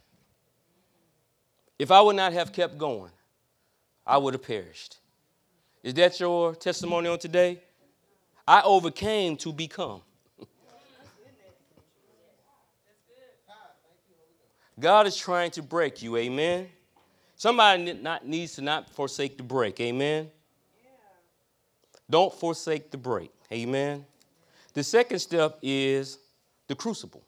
If 1.78 1.92
I 1.92 2.02
would 2.02 2.16
not 2.16 2.34
have 2.34 2.54
kept 2.54 2.78
going, 2.78 3.12
I 4.06 4.18
would 4.18 4.34
have 4.34 4.44
perished. 4.44 4.98
Is 5.82 5.94
that 5.96 6.20
your 6.20 6.56
testimony 6.56 7.10
on 7.10 7.18
today? 7.18 7.62
I 8.50 8.64
overcame 8.64 9.38
to 9.38 9.54
become. 9.54 10.02
God 14.80 15.06
is 15.06 15.16
trying 15.16 15.52
to 15.52 15.62
break 15.62 16.02
you, 16.02 16.18
amen. 16.18 16.68
Somebody 17.36 17.94
not, 17.94 18.26
needs 18.26 18.56
to 18.56 18.64
not 18.64 18.90
forsake 18.90 19.38
the 19.38 19.44
break, 19.44 19.80
amen. 19.80 20.32
Don't 22.10 22.34
forsake 22.34 22.90
the 22.90 22.98
break, 22.98 23.32
amen. 23.52 24.04
The 24.74 24.84
second 24.84 25.20
step 25.20 25.60
is 25.62 26.18
the 26.68 26.74
crucible. 26.74 27.22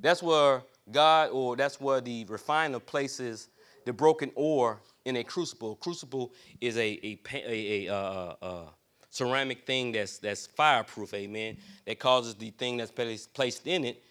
That's 0.00 0.22
where 0.22 0.62
God, 0.92 1.30
or 1.32 1.56
that's 1.56 1.80
where 1.80 2.00
the 2.00 2.24
refiner 2.26 2.78
places 2.78 3.48
the 3.84 3.92
broken 3.92 4.30
ore 4.36 4.78
in 5.04 5.16
a 5.16 5.24
crucible. 5.24 5.74
Crucible 5.74 6.32
is 6.60 6.76
a, 6.76 7.00
a, 7.02 7.20
a, 7.34 7.88
a 7.88 7.92
uh, 7.92 8.34
uh, 8.40 8.64
ceramic 9.10 9.66
thing 9.66 9.92
that's, 9.92 10.18
that's 10.18 10.46
fireproof, 10.46 11.12
amen, 11.14 11.56
that 11.84 11.98
causes 11.98 12.34
the 12.36 12.50
thing 12.50 12.76
that's 12.76 12.92
placed 12.92 13.66
in 13.66 13.84
it 13.84 14.02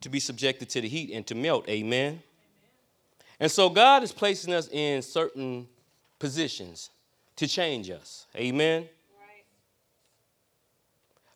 to 0.00 0.08
be 0.08 0.20
subjected 0.20 0.68
to 0.68 0.80
the 0.80 0.88
heat 0.88 1.12
and 1.12 1.26
to 1.28 1.34
melt, 1.34 1.68
amen. 1.68 2.20
And 3.40 3.50
so 3.50 3.70
God 3.70 4.02
is 4.02 4.12
placing 4.12 4.52
us 4.52 4.68
in 4.70 5.00
certain 5.00 5.66
positions 6.18 6.90
to 7.36 7.46
change 7.48 7.88
us, 7.88 8.26
amen. 8.36 8.88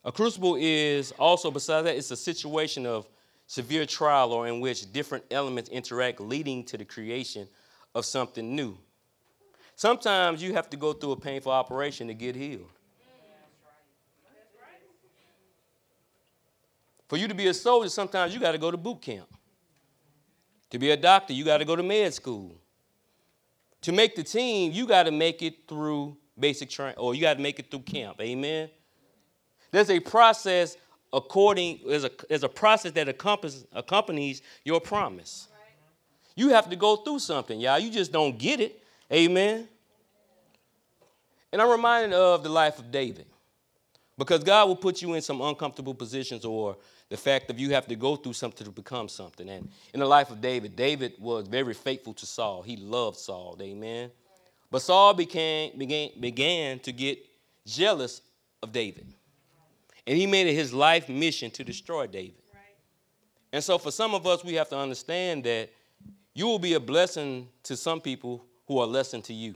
A 0.05 0.13
crucible 0.13 0.57
is 0.57 1.13
also, 1.19 1.51
besides 1.51 1.85
that, 1.85 1.97
it's 1.97 2.13
a 2.13 2.17
situation 2.17 2.87
of 2.87 3.09
severe 3.49 3.87
trial 3.87 4.33
or 4.33 4.47
in 4.47 4.61
which 4.61 4.93
different 4.93 5.25
elements 5.33 5.69
interact, 5.71 6.21
leading 6.21 6.65
to 6.65 6.77
the 6.77 6.85
creation 6.85 7.49
of 7.93 8.05
something 8.05 8.55
new. 8.55 8.79
Sometimes 9.75 10.43
you 10.43 10.55
have 10.55 10.71
to 10.71 10.77
go 10.77 10.93
through 10.93 11.13
a 11.13 11.17
painful 11.17 11.51
operation 11.51 12.07
to 12.07 12.15
get 12.15 12.37
healed. 12.37 12.71
For 17.09 17.17
you 17.17 17.29
to 17.29 17.35
be 17.35 17.47
a 17.47 17.55
soldier, 17.55 17.89
sometimes 17.89 18.35
you 18.35 18.41
got 18.41 18.53
to 18.53 18.59
go 18.59 18.71
to 18.71 18.77
boot 18.77 19.01
camp. 19.01 19.29
To 20.71 20.79
be 20.79 20.91
a 20.91 20.97
doctor, 20.97 21.33
you 21.33 21.45
got 21.45 21.59
to 21.59 21.65
go 21.65 21.77
to 21.77 21.83
med 21.83 22.13
school. 22.13 22.61
To 23.83 23.93
make 23.93 24.17
the 24.17 24.25
team, 24.25 24.73
you 24.73 24.87
got 24.87 25.05
to 25.05 25.13
make 25.13 25.43
it 25.43 25.69
through 25.69 26.17
basic 26.39 26.69
training, 26.69 26.99
or 26.99 27.15
you 27.15 27.21
got 27.21 27.35
to 27.35 27.43
make 27.43 27.59
it 27.59 27.71
through 27.71 27.81
camp. 27.81 28.21
Amen. 28.21 28.69
There's 29.71 29.91
a 29.91 30.01
process 30.01 30.77
according, 31.13 31.81
there's 31.87 32.05
a, 32.05 32.11
there's 32.29 32.43
a 32.43 32.49
process 32.49 32.93
that 32.93 33.09
accompanies, 33.09 33.65
accompanies 33.73 34.43
your 34.65 34.81
promise. 34.81 35.49
You 36.35 36.51
have 36.51 36.69
to 36.69 36.77
go 36.77 36.97
through 36.97 37.21
something, 37.21 37.59
y'all. 37.61 37.79
You 37.79 37.91
just 37.91 38.13
don't 38.13 38.37
get 38.39 38.61
it. 38.61 38.83
Amen. 39.11 39.69
And 41.53 41.63
I'm 41.63 41.71
reminded 41.71 42.13
of 42.13 42.43
the 42.43 42.51
life 42.51 42.79
of 42.79 42.91
David. 42.91 43.27
Because 44.19 44.43
God 44.43 44.69
will 44.69 44.77
put 44.77 45.01
you 45.01 45.15
in 45.15 45.23
some 45.23 45.41
uncomfortable 45.41 45.95
positions 45.95 46.45
or 46.45 46.77
the 47.09 47.17
fact 47.17 47.51
of 47.51 47.59
you 47.59 47.71
have 47.71 47.87
to 47.87 47.97
go 47.97 48.17
through 48.17 48.33
something 48.33 48.65
to 48.65 48.73
become 48.73 49.09
something. 49.09 49.49
And 49.49 49.69
in 49.95 50.01
the 50.01 50.07
life 50.07 50.31
of 50.31 50.41
David, 50.41 50.75
David 50.75 51.15
was 51.19 51.47
very 51.47 51.75
faithful 51.75 52.15
to 52.15 52.27
Saul. 52.27 52.63
He 52.63 52.77
loved 52.77 53.17
Saul, 53.17 53.57
amen. 53.61 54.11
But 54.71 54.83
Saul 54.83 55.15
became, 55.15 55.79
began, 55.79 56.11
began 56.19 56.79
to 56.81 56.93
get 56.93 57.19
jealous 57.65 58.21
of 58.63 58.73
David. 58.73 59.07
And 60.07 60.17
he 60.17 60.27
made 60.27 60.47
it 60.47 60.55
his 60.55 60.73
life 60.73 61.09
mission 61.09 61.51
to 61.53 61.65
destroy 61.65 62.07
David. 62.07 62.43
And 63.53 63.63
so, 63.63 63.79
for 63.79 63.91
some 63.91 64.15
of 64.15 64.27
us, 64.27 64.45
we 64.45 64.55
have 64.55 64.69
to 64.71 64.77
understand 64.77 65.45
that 65.45 65.71
you 66.35 66.47
will 66.47 66.59
be 66.59 66.75
a 66.75 66.81
blessing 66.81 67.49
to 67.63 67.77
some 67.77 68.01
people 68.01 68.45
who 68.67 68.79
are 68.79 68.87
less 68.87 69.13
than 69.13 69.23
to 69.23 69.33
you. 69.33 69.55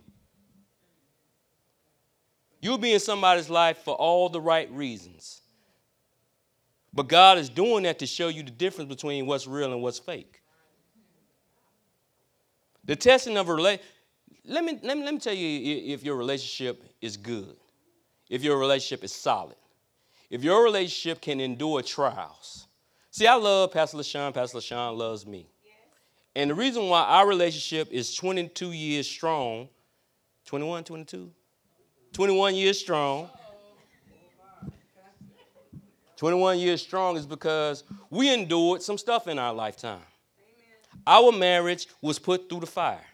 You'll 2.62 2.78
be 2.78 2.92
in 2.92 3.00
somebody's 3.00 3.50
life 3.50 3.78
for 3.78 3.94
all 3.94 4.28
the 4.28 4.40
right 4.40 4.70
reasons. 4.70 5.39
But 6.92 7.08
God 7.08 7.38
is 7.38 7.48
doing 7.48 7.84
that 7.84 7.98
to 8.00 8.06
show 8.06 8.28
you 8.28 8.42
the 8.42 8.50
difference 8.50 8.88
between 8.88 9.26
what's 9.26 9.46
real 9.46 9.72
and 9.72 9.80
what's 9.82 9.98
fake. 9.98 10.42
The 12.84 12.96
testing 12.96 13.36
of 13.36 13.48
a 13.48 13.54
relationship, 13.54 13.86
let 14.44 14.64
me, 14.64 14.78
let, 14.82 14.96
me, 14.96 15.04
let 15.04 15.14
me 15.14 15.20
tell 15.20 15.34
you 15.34 15.94
if 15.94 16.02
your 16.02 16.16
relationship 16.16 16.82
is 17.00 17.16
good, 17.16 17.56
if 18.28 18.42
your 18.42 18.58
relationship 18.58 19.04
is 19.04 19.12
solid 19.12 19.56
if 20.30 20.44
your 20.44 20.62
relationship 20.62 21.20
can 21.20 21.40
endure 21.40 21.82
trials. 21.82 22.68
See, 23.10 23.26
I 23.26 23.34
love 23.34 23.72
Pastor 23.72 23.98
LaShawn. 23.98 24.32
Pastor 24.32 24.58
LaShawn 24.58 24.96
loves 24.96 25.26
me. 25.26 25.48
Yes. 25.64 25.74
And 26.36 26.50
the 26.50 26.54
reason 26.54 26.88
why 26.88 27.02
our 27.02 27.26
relationship 27.26 27.90
is 27.90 28.14
22 28.14 28.70
years 28.70 29.08
strong, 29.08 29.68
21, 30.46 30.84
22? 30.84 31.30
21 32.12 32.54
years 32.54 32.78
strong. 32.78 33.28
21 36.20 36.58
years 36.58 36.82
strong 36.82 37.16
is 37.16 37.24
because 37.24 37.82
we 38.10 38.30
endured 38.30 38.82
some 38.82 38.98
stuff 38.98 39.26
in 39.26 39.38
our 39.38 39.54
lifetime. 39.54 40.02
Amen. 40.36 41.02
Our 41.06 41.32
marriage 41.32 41.88
was 42.02 42.18
put 42.18 42.46
through 42.46 42.60
the 42.60 42.66
fire. 42.66 43.06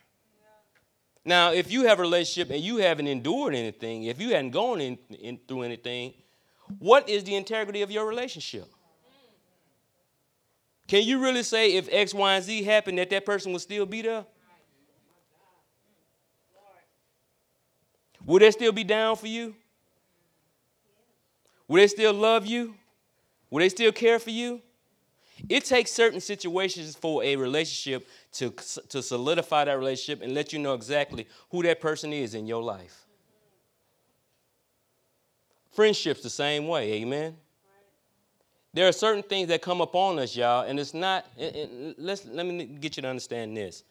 Now, 1.25 1.53
if 1.53 1.71
you 1.71 1.85
have 1.85 2.01
a 2.01 2.03
relationship 2.03 2.53
and 2.53 2.61
you 2.61 2.79
haven't 2.79 3.07
endured 3.07 3.55
anything, 3.55 4.03
if 4.03 4.21
you 4.21 4.31
hadn't 4.31 4.51
gone 4.51 4.81
in, 4.81 4.99
in, 5.21 5.39
through 5.47 5.63
anything, 5.63 6.15
what 6.81 7.09
is 7.09 7.23
the 7.23 7.37
integrity 7.37 7.83
of 7.83 7.93
your 7.93 8.09
relationship? 8.09 8.65
Mm. 8.65 9.29
Can 10.89 11.05
you 11.05 11.23
really 11.23 11.45
say 11.45 11.75
if 11.75 11.89
X, 11.93 12.13
Y, 12.13 12.35
and 12.35 12.45
Z 12.45 12.65
happened 12.65 12.99
that 12.99 13.11
that 13.11 13.25
person 13.25 13.53
would 13.53 13.63
still 13.63 13.87
be 13.87 14.03
there? 14.03 14.27
Would 18.25 18.43
they 18.43 18.51
still 18.51 18.73
be 18.73 18.83
down 18.83 19.15
for 19.15 19.29
you? 19.29 19.51
Mm. 19.51 19.55
Would 21.69 21.83
they 21.83 21.87
still 21.87 22.13
love 22.13 22.47
you? 22.47 22.75
Would 23.51 23.63
they 23.63 23.69
still 23.69 23.93
care 23.93 24.19
for 24.19 24.31
you? 24.31 24.61
It 25.49 25.65
takes 25.65 25.93
certain 25.93 26.21
situations 26.21 26.97
for 26.97 27.23
a 27.23 27.37
relationship 27.37 28.09
to, 28.33 28.51
to 28.89 29.03
solidify 29.03 29.67
that 29.67 29.79
relationship 29.79 30.23
and 30.23 30.35
let 30.35 30.53
you 30.53 30.59
know 30.59 30.75
exactly 30.75 31.27
who 31.51 31.63
that 31.63 31.81
person 31.81 32.13
is 32.13 32.35
in 32.35 32.47
your 32.47 32.63
life. 32.63 33.05
Friendships 35.73 36.23
the 36.23 36.31
same 36.31 36.67
way, 36.67 36.95
amen. 36.95 37.37
There 38.73 38.89
are 38.89 38.93
certain 38.93 39.23
things 39.23 39.49
that 39.49 39.63
come 39.63 39.81
upon 39.81 40.19
us, 40.19 40.37
y'all, 40.37 40.67
and 40.67 40.79
it's 40.79 40.95
not. 40.95 41.27
let's 41.99 42.27
let 42.27 42.45
me 42.45 42.65
get 42.65 42.97
you 42.97 43.03
to 43.03 43.09
understand 43.09 43.57
this. 43.57 43.85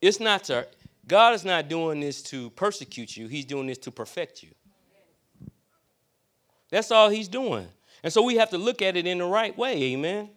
It's 0.00 0.20
not 0.20 0.44
to. 0.44 0.66
God 1.06 1.34
is 1.34 1.44
not 1.44 1.68
doing 1.68 2.00
this 2.00 2.22
to 2.24 2.50
persecute 2.50 3.16
you. 3.16 3.28
He's 3.28 3.44
doing 3.44 3.66
this 3.66 3.78
to 3.78 3.90
perfect 3.90 4.42
you. 4.42 4.50
That's 6.70 6.90
all 6.90 7.08
He's 7.10 7.28
doing, 7.28 7.68
and 8.04 8.12
so 8.12 8.22
we 8.22 8.36
have 8.36 8.50
to 8.50 8.58
look 8.58 8.82
at 8.82 8.96
it 8.98 9.06
in 9.06 9.16
the 9.16 9.24
right 9.24 9.56
way, 9.56 9.82
amen. 9.94 10.28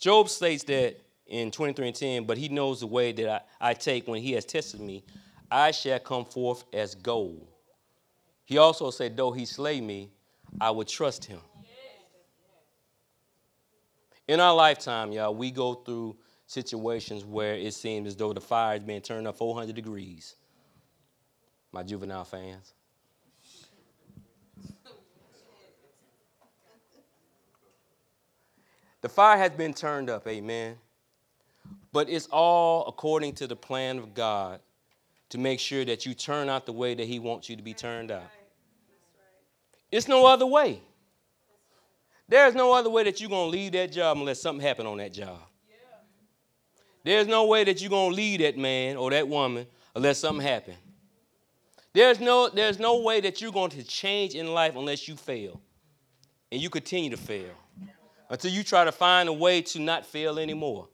Job 0.00 0.30
states 0.30 0.64
that 0.64 0.96
in 1.26 1.50
23 1.50 1.88
and 1.88 1.94
10, 1.94 2.24
but 2.24 2.38
he 2.38 2.48
knows 2.48 2.80
the 2.80 2.86
way 2.86 3.12
that 3.12 3.46
I, 3.60 3.70
I 3.70 3.74
take 3.74 4.08
when 4.08 4.22
he 4.22 4.32
has 4.32 4.46
tested 4.46 4.80
me. 4.80 5.04
I 5.50 5.70
shall 5.70 5.98
come 5.98 6.24
forth 6.24 6.64
as 6.72 6.94
gold. 6.94 7.46
He 8.46 8.56
also 8.56 8.90
said, 8.90 9.18
Though 9.18 9.32
he 9.32 9.44
slay 9.44 9.82
me, 9.82 10.10
I 10.60 10.70
would 10.70 10.88
trust 10.88 11.26
him. 11.26 11.40
In 14.26 14.40
our 14.40 14.54
lifetime, 14.54 15.12
y'all, 15.12 15.34
we 15.34 15.50
go 15.50 15.74
through 15.74 16.16
situations 16.46 17.24
where 17.24 17.54
it 17.54 17.74
seems 17.74 18.08
as 18.08 18.16
though 18.16 18.32
the 18.32 18.40
fire 18.40 18.78
has 18.78 18.82
been 18.82 19.02
turned 19.02 19.26
up 19.26 19.36
400 19.36 19.76
degrees. 19.76 20.36
My 21.70 21.82
juvenile 21.82 22.24
fans. 22.24 22.72
The 29.06 29.12
fire 29.12 29.38
has 29.38 29.52
been 29.52 29.72
turned 29.72 30.10
up, 30.10 30.26
amen. 30.26 30.74
But 31.92 32.08
it's 32.08 32.26
all 32.26 32.88
according 32.88 33.34
to 33.34 33.46
the 33.46 33.54
plan 33.54 33.98
of 33.98 34.14
God 34.14 34.58
to 35.28 35.38
make 35.38 35.60
sure 35.60 35.84
that 35.84 36.04
you 36.04 36.12
turn 36.12 36.48
out 36.48 36.66
the 36.66 36.72
way 36.72 36.92
that 36.96 37.06
He 37.06 37.20
wants 37.20 37.48
you 37.48 37.54
to 37.54 37.62
be 37.62 37.72
turned 37.72 38.10
out. 38.10 38.28
It's 39.92 40.08
no 40.08 40.26
other 40.26 40.44
way. 40.44 40.80
There's 42.28 42.56
no 42.56 42.72
other 42.72 42.90
way 42.90 43.04
that 43.04 43.20
you're 43.20 43.30
going 43.30 43.46
to 43.46 43.56
leave 43.56 43.70
that 43.74 43.92
job 43.92 44.18
unless 44.18 44.42
something 44.42 44.66
happen 44.66 44.86
on 44.86 44.96
that 44.96 45.12
job. 45.12 45.38
There's 47.04 47.28
no 47.28 47.46
way 47.46 47.62
that 47.62 47.80
you're 47.80 47.90
going 47.90 48.10
to 48.10 48.16
leave 48.16 48.40
that 48.40 48.58
man 48.58 48.96
or 48.96 49.10
that 49.10 49.28
woman 49.28 49.68
unless 49.94 50.18
something 50.18 50.44
happen. 50.44 50.74
There's 51.92 52.18
no, 52.18 52.48
there's 52.48 52.80
no 52.80 53.02
way 53.02 53.20
that 53.20 53.40
you're 53.40 53.52
going 53.52 53.70
to 53.70 53.84
change 53.84 54.34
in 54.34 54.52
life 54.52 54.74
unless 54.74 55.06
you 55.06 55.14
fail. 55.14 55.60
And 56.50 56.60
you 56.60 56.70
continue 56.70 57.10
to 57.10 57.16
fail 57.16 57.54
until 58.28 58.50
you 58.50 58.62
try 58.62 58.84
to 58.84 58.92
find 58.92 59.28
a 59.28 59.32
way 59.32 59.62
to 59.62 59.80
not 59.80 60.04
fail 60.04 60.38
anymore. 60.38 60.88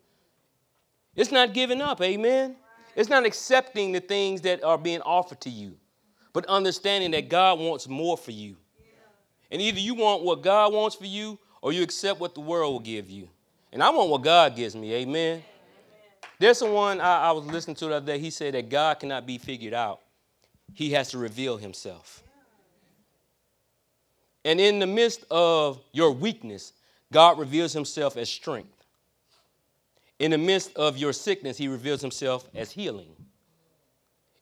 It's 1.15 1.33
not 1.33 1.53
giving 1.53 1.81
up, 1.81 2.01
amen? 2.01 2.57
It's 2.95 3.09
not 3.09 3.25
accepting 3.25 3.93
the 3.93 4.01
things 4.01 4.41
that 4.43 4.63
are 4.63 4.79
being 4.79 5.01
offered 5.03 5.41
to 5.43 5.51
you, 5.51 5.77
but 6.33 6.45
understanding 6.47 7.11
that 7.13 7.29
God 7.29 7.59
wants 7.59 7.89
more 7.89 8.17
for 8.17 8.33
you. 8.33 8.57
And 9.51 9.61
either 9.61 9.81
you 9.81 9.95
want 9.95 10.23
what 10.23 10.43
God 10.43 10.73
wants 10.73 10.97
for 10.97 11.07
you 11.07 11.39
or 11.61 11.73
you 11.73 11.83
accept 11.83 12.21
what 12.21 12.35
the 12.35 12.41
world 12.41 12.73
will 12.73 12.81
give 12.81 13.11
you. 13.11 13.29
And 13.73 13.83
I 13.83 13.91
want 13.91 14.11
what 14.11 14.23
God 14.23 14.57
gives 14.57 14.75
me, 14.75 14.93
amen? 14.95 15.43
There's 16.39 16.59
someone 16.59 17.01
I, 17.01 17.29
I 17.29 17.33
was 17.33 17.47
listening 17.47 17.77
to 17.77 17.87
the 17.87 17.95
other 17.95 18.07
day, 18.07 18.19
he 18.19 18.31
said 18.31 18.55
that 18.55 18.69
God 18.69 18.99
cannot 18.99 19.27
be 19.27 19.39
figured 19.39 19.75
out, 19.75 20.01
he 20.75 20.91
has 20.91 21.11
to 21.11 21.19
reveal 21.19 21.57
himself. 21.57 22.23
And 24.45 24.61
in 24.61 24.81
the 24.81 24.87
midst 24.87 25.25
of 25.31 25.81
your 25.93 26.11
weakness, 26.11 26.73
God 27.13 27.39
reveals 27.39 27.73
himself 27.73 28.17
as 28.17 28.29
strength. 28.29 28.85
In 30.19 30.31
the 30.31 30.39
midst 30.39 30.77
of 30.77 30.97
your 30.97 31.13
sickness, 31.13 31.57
he 31.57 31.69
reveals 31.69 32.01
himself 32.01 32.49
as 32.55 32.73
healing. 32.73 33.15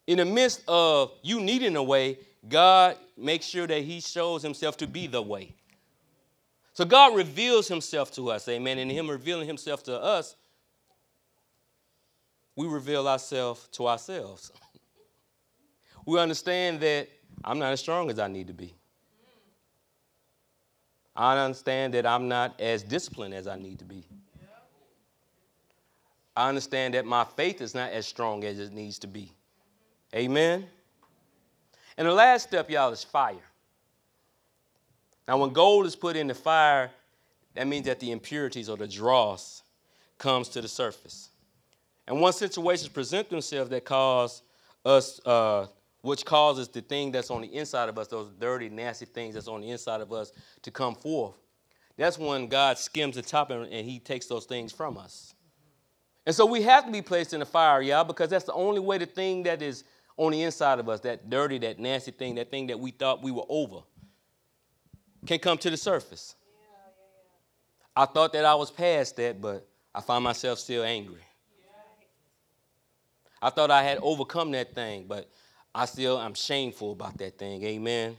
In 0.06 0.18
the 0.18 0.24
midst 0.24 0.62
of 0.66 1.12
you 1.22 1.40
needing 1.40 1.76
a 1.76 1.83
way, 1.83 2.18
God 2.48 2.96
makes 3.16 3.46
sure 3.46 3.66
that 3.66 3.83
he 3.83 4.00
shows 4.00 4.42
himself 4.42 4.76
to 4.78 4.87
be 4.87 5.06
the 5.06 5.20
way. 5.20 5.54
So 6.72 6.85
God 6.85 7.14
reveals 7.14 7.68
himself 7.68 8.12
to 8.12 8.30
us, 8.30 8.48
amen. 8.48 8.78
And 8.78 8.90
him 8.90 9.11
revealing 9.11 9.46
himself 9.46 9.83
to 9.85 10.00
us, 10.00 10.37
we 12.56 12.66
reveal 12.66 13.06
ourselves 13.06 13.68
to 13.72 13.88
ourselves. 13.88 14.52
we 16.06 16.18
understand 16.18 16.80
that 16.80 17.09
I'm 17.44 17.59
not 17.59 17.72
as 17.72 17.80
strong 17.80 18.11
as 18.11 18.18
I 18.18 18.28
need 18.28 18.46
to 18.46 18.54
be. 18.54 18.74
I 21.16 21.37
understand 21.38 21.94
that 21.94 22.07
I'm 22.07 22.29
not 22.29 22.61
as 22.61 22.83
disciplined 22.83 23.35
as 23.35 23.46
I 23.46 23.57
need 23.57 23.79
to 23.81 23.85
be. 23.85 24.05
I 26.37 26.49
understand 26.49 26.94
that 26.94 27.05
my 27.05 27.25
faith 27.25 27.61
is 27.61 27.75
not 27.75 27.92
as 27.92 28.07
strong 28.07 28.44
as 28.44 28.59
it 28.59 28.73
needs 28.73 28.99
to 29.01 29.07
be. 29.07 29.33
Amen. 30.14 30.66
And 31.96 32.07
the 32.07 32.12
last 32.12 32.44
step, 32.44 32.70
y'all, 32.70 32.92
is 32.92 33.05
fire. 33.05 33.37
Now, 35.29 35.38
when 35.38 35.53
gold 35.53 35.87
is 35.87 35.94
put 35.94 36.16
in 36.16 36.29
the 36.29 36.35
fire, 36.35 36.90
that 37.55 37.66
means 37.66 37.87
that 37.87 38.01
the 38.01 38.11
impurities 38.11 38.68
or 38.68 38.77
the 38.77 38.88
dross 38.88 39.62
comes 40.18 40.49
to 40.51 40.61
the 40.61 40.68
surface. 40.68 41.31
And 42.07 42.20
once 42.20 42.37
situations 42.37 42.88
present 42.88 43.29
themselves 43.31 43.70
that 43.70 43.85
cause 43.85 44.42
us, 44.85 45.20
uh, 45.27 45.66
which 46.02 46.24
causes 46.24 46.68
the 46.68 46.80
thing 46.80 47.12
that's 47.12 47.30
on 47.30 47.42
the 47.42 47.54
inside 47.54 47.88
of 47.88 47.98
us, 47.98 48.08
those 48.08 48.30
dirty, 48.38 48.68
nasty 48.68 49.04
things 49.04 49.34
that's 49.34 49.48
on 49.48 49.60
the 49.60 49.70
inside 49.70 50.00
of 50.00 50.12
us, 50.12 50.32
to 50.62 50.70
come 50.70 50.94
forth, 50.94 51.34
that's 51.96 52.18
when 52.18 52.48
God 52.48 52.78
skims 52.78 53.16
the 53.16 53.22
top 53.22 53.50
and, 53.50 53.66
and 53.66 53.86
He 53.86 53.98
takes 53.98 54.26
those 54.26 54.46
things 54.46 54.72
from 54.72 54.96
us. 54.96 55.34
And 56.26 56.34
so 56.34 56.46
we 56.46 56.62
have 56.62 56.86
to 56.86 56.92
be 56.92 57.02
placed 57.02 57.34
in 57.34 57.40
the 57.40 57.46
fire, 57.46 57.82
y'all, 57.82 58.04
because 58.04 58.30
that's 58.30 58.44
the 58.44 58.52
only 58.52 58.80
way 58.80 58.98
the 58.98 59.06
thing 59.06 59.42
that 59.44 59.62
is 59.62 59.84
on 60.16 60.32
the 60.32 60.42
inside 60.42 60.78
of 60.78 60.88
us, 60.88 61.00
that 61.00 61.28
dirty, 61.28 61.58
that 61.58 61.78
nasty 61.78 62.10
thing, 62.10 62.34
that 62.36 62.50
thing 62.50 62.66
that 62.68 62.78
we 62.78 62.90
thought 62.90 63.22
we 63.22 63.30
were 63.30 63.46
over, 63.48 63.80
can 65.26 65.38
come 65.38 65.58
to 65.58 65.70
the 65.70 65.76
surface. 65.76 66.34
I 67.96 68.06
thought 68.06 68.32
that 68.32 68.44
I 68.44 68.54
was 68.54 68.70
past 68.70 69.16
that, 69.16 69.40
but 69.40 69.66
I 69.94 70.00
find 70.00 70.22
myself 70.24 70.58
still 70.58 70.84
angry. 70.84 71.22
I 73.42 73.50
thought 73.50 73.70
I 73.70 73.82
had 73.82 73.98
overcome 74.02 74.50
that 74.52 74.74
thing, 74.74 75.06
but 75.08 75.30
I 75.74 75.85
still 75.85 76.18
I'm 76.18 76.35
shameful 76.35 76.92
about 76.92 77.18
that 77.18 77.38
thing. 77.38 77.62
Amen. 77.64 78.16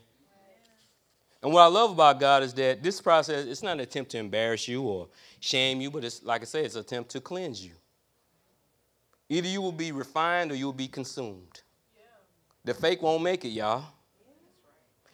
And 1.44 1.52
what 1.52 1.62
I 1.62 1.68
love 1.68 1.92
about 1.92 2.20
God 2.20 2.44
is 2.44 2.54
that 2.54 2.84
this 2.84 3.02
process, 3.02 3.46
it's 3.46 3.64
not 3.64 3.74
an 3.74 3.80
attempt 3.80 4.12
to 4.12 4.20
embarrass 4.20 4.68
you 4.68 4.84
or 4.84 5.08
shame 5.40 5.82
you, 5.82 5.90
but 5.90 6.04
it's 6.04 6.24
like 6.24 6.42
I 6.42 6.46
said, 6.46 6.66
it's 6.66 6.76
an 6.76 6.82
attempt 6.82 7.10
to 7.12 7.22
cleanse 7.22 7.66
you. 7.66 7.74
Either 9.28 9.48
you 9.48 9.62
will 9.62 9.72
be 9.72 9.92
refined 9.92 10.52
or 10.52 10.56
you 10.56 10.66
will 10.66 10.74
be 10.74 10.88
consumed. 10.88 11.62
The 12.64 12.74
fake 12.74 13.02
won't 13.02 13.24
make 13.24 13.44
it, 13.44 13.50
y'all. 13.50 13.86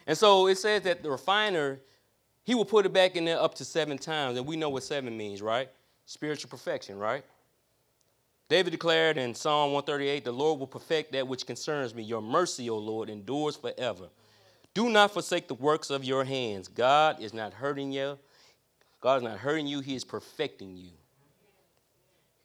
And 0.06 0.18
so 0.18 0.48
it 0.48 0.56
says 0.56 0.82
that 0.82 1.02
the 1.02 1.10
refiner, 1.10 1.80
he 2.44 2.54
will 2.54 2.64
put 2.64 2.84
it 2.84 2.92
back 2.92 3.16
in 3.16 3.24
there 3.24 3.40
up 3.40 3.54
to 3.54 3.64
seven 3.64 3.96
times. 3.96 4.36
And 4.36 4.46
we 4.46 4.56
know 4.56 4.68
what 4.68 4.82
seven 4.82 5.16
means, 5.16 5.40
right? 5.40 5.70
Spiritual 6.04 6.50
perfection, 6.50 6.98
right? 6.98 7.24
David 8.48 8.70
declared 8.70 9.18
in 9.18 9.34
Psalm 9.34 9.72
138 9.72 10.24
The 10.24 10.32
Lord 10.32 10.58
will 10.58 10.66
perfect 10.66 11.12
that 11.12 11.28
which 11.28 11.46
concerns 11.46 11.94
me. 11.94 12.02
Your 12.02 12.22
mercy, 12.22 12.70
O 12.70 12.78
Lord, 12.78 13.10
endures 13.10 13.56
forever. 13.56 14.08
Do 14.74 14.88
not 14.88 15.12
forsake 15.12 15.48
the 15.48 15.54
works 15.54 15.90
of 15.90 16.04
your 16.04 16.24
hands. 16.24 16.68
God 16.68 17.20
is 17.20 17.34
not 17.34 17.52
hurting 17.52 17.92
you. 17.92 18.18
God 19.00 19.16
is 19.16 19.22
not 19.22 19.38
hurting 19.38 19.66
you, 19.66 19.80
He 19.80 19.94
is 19.94 20.04
perfecting 20.04 20.76
you. 20.76 20.92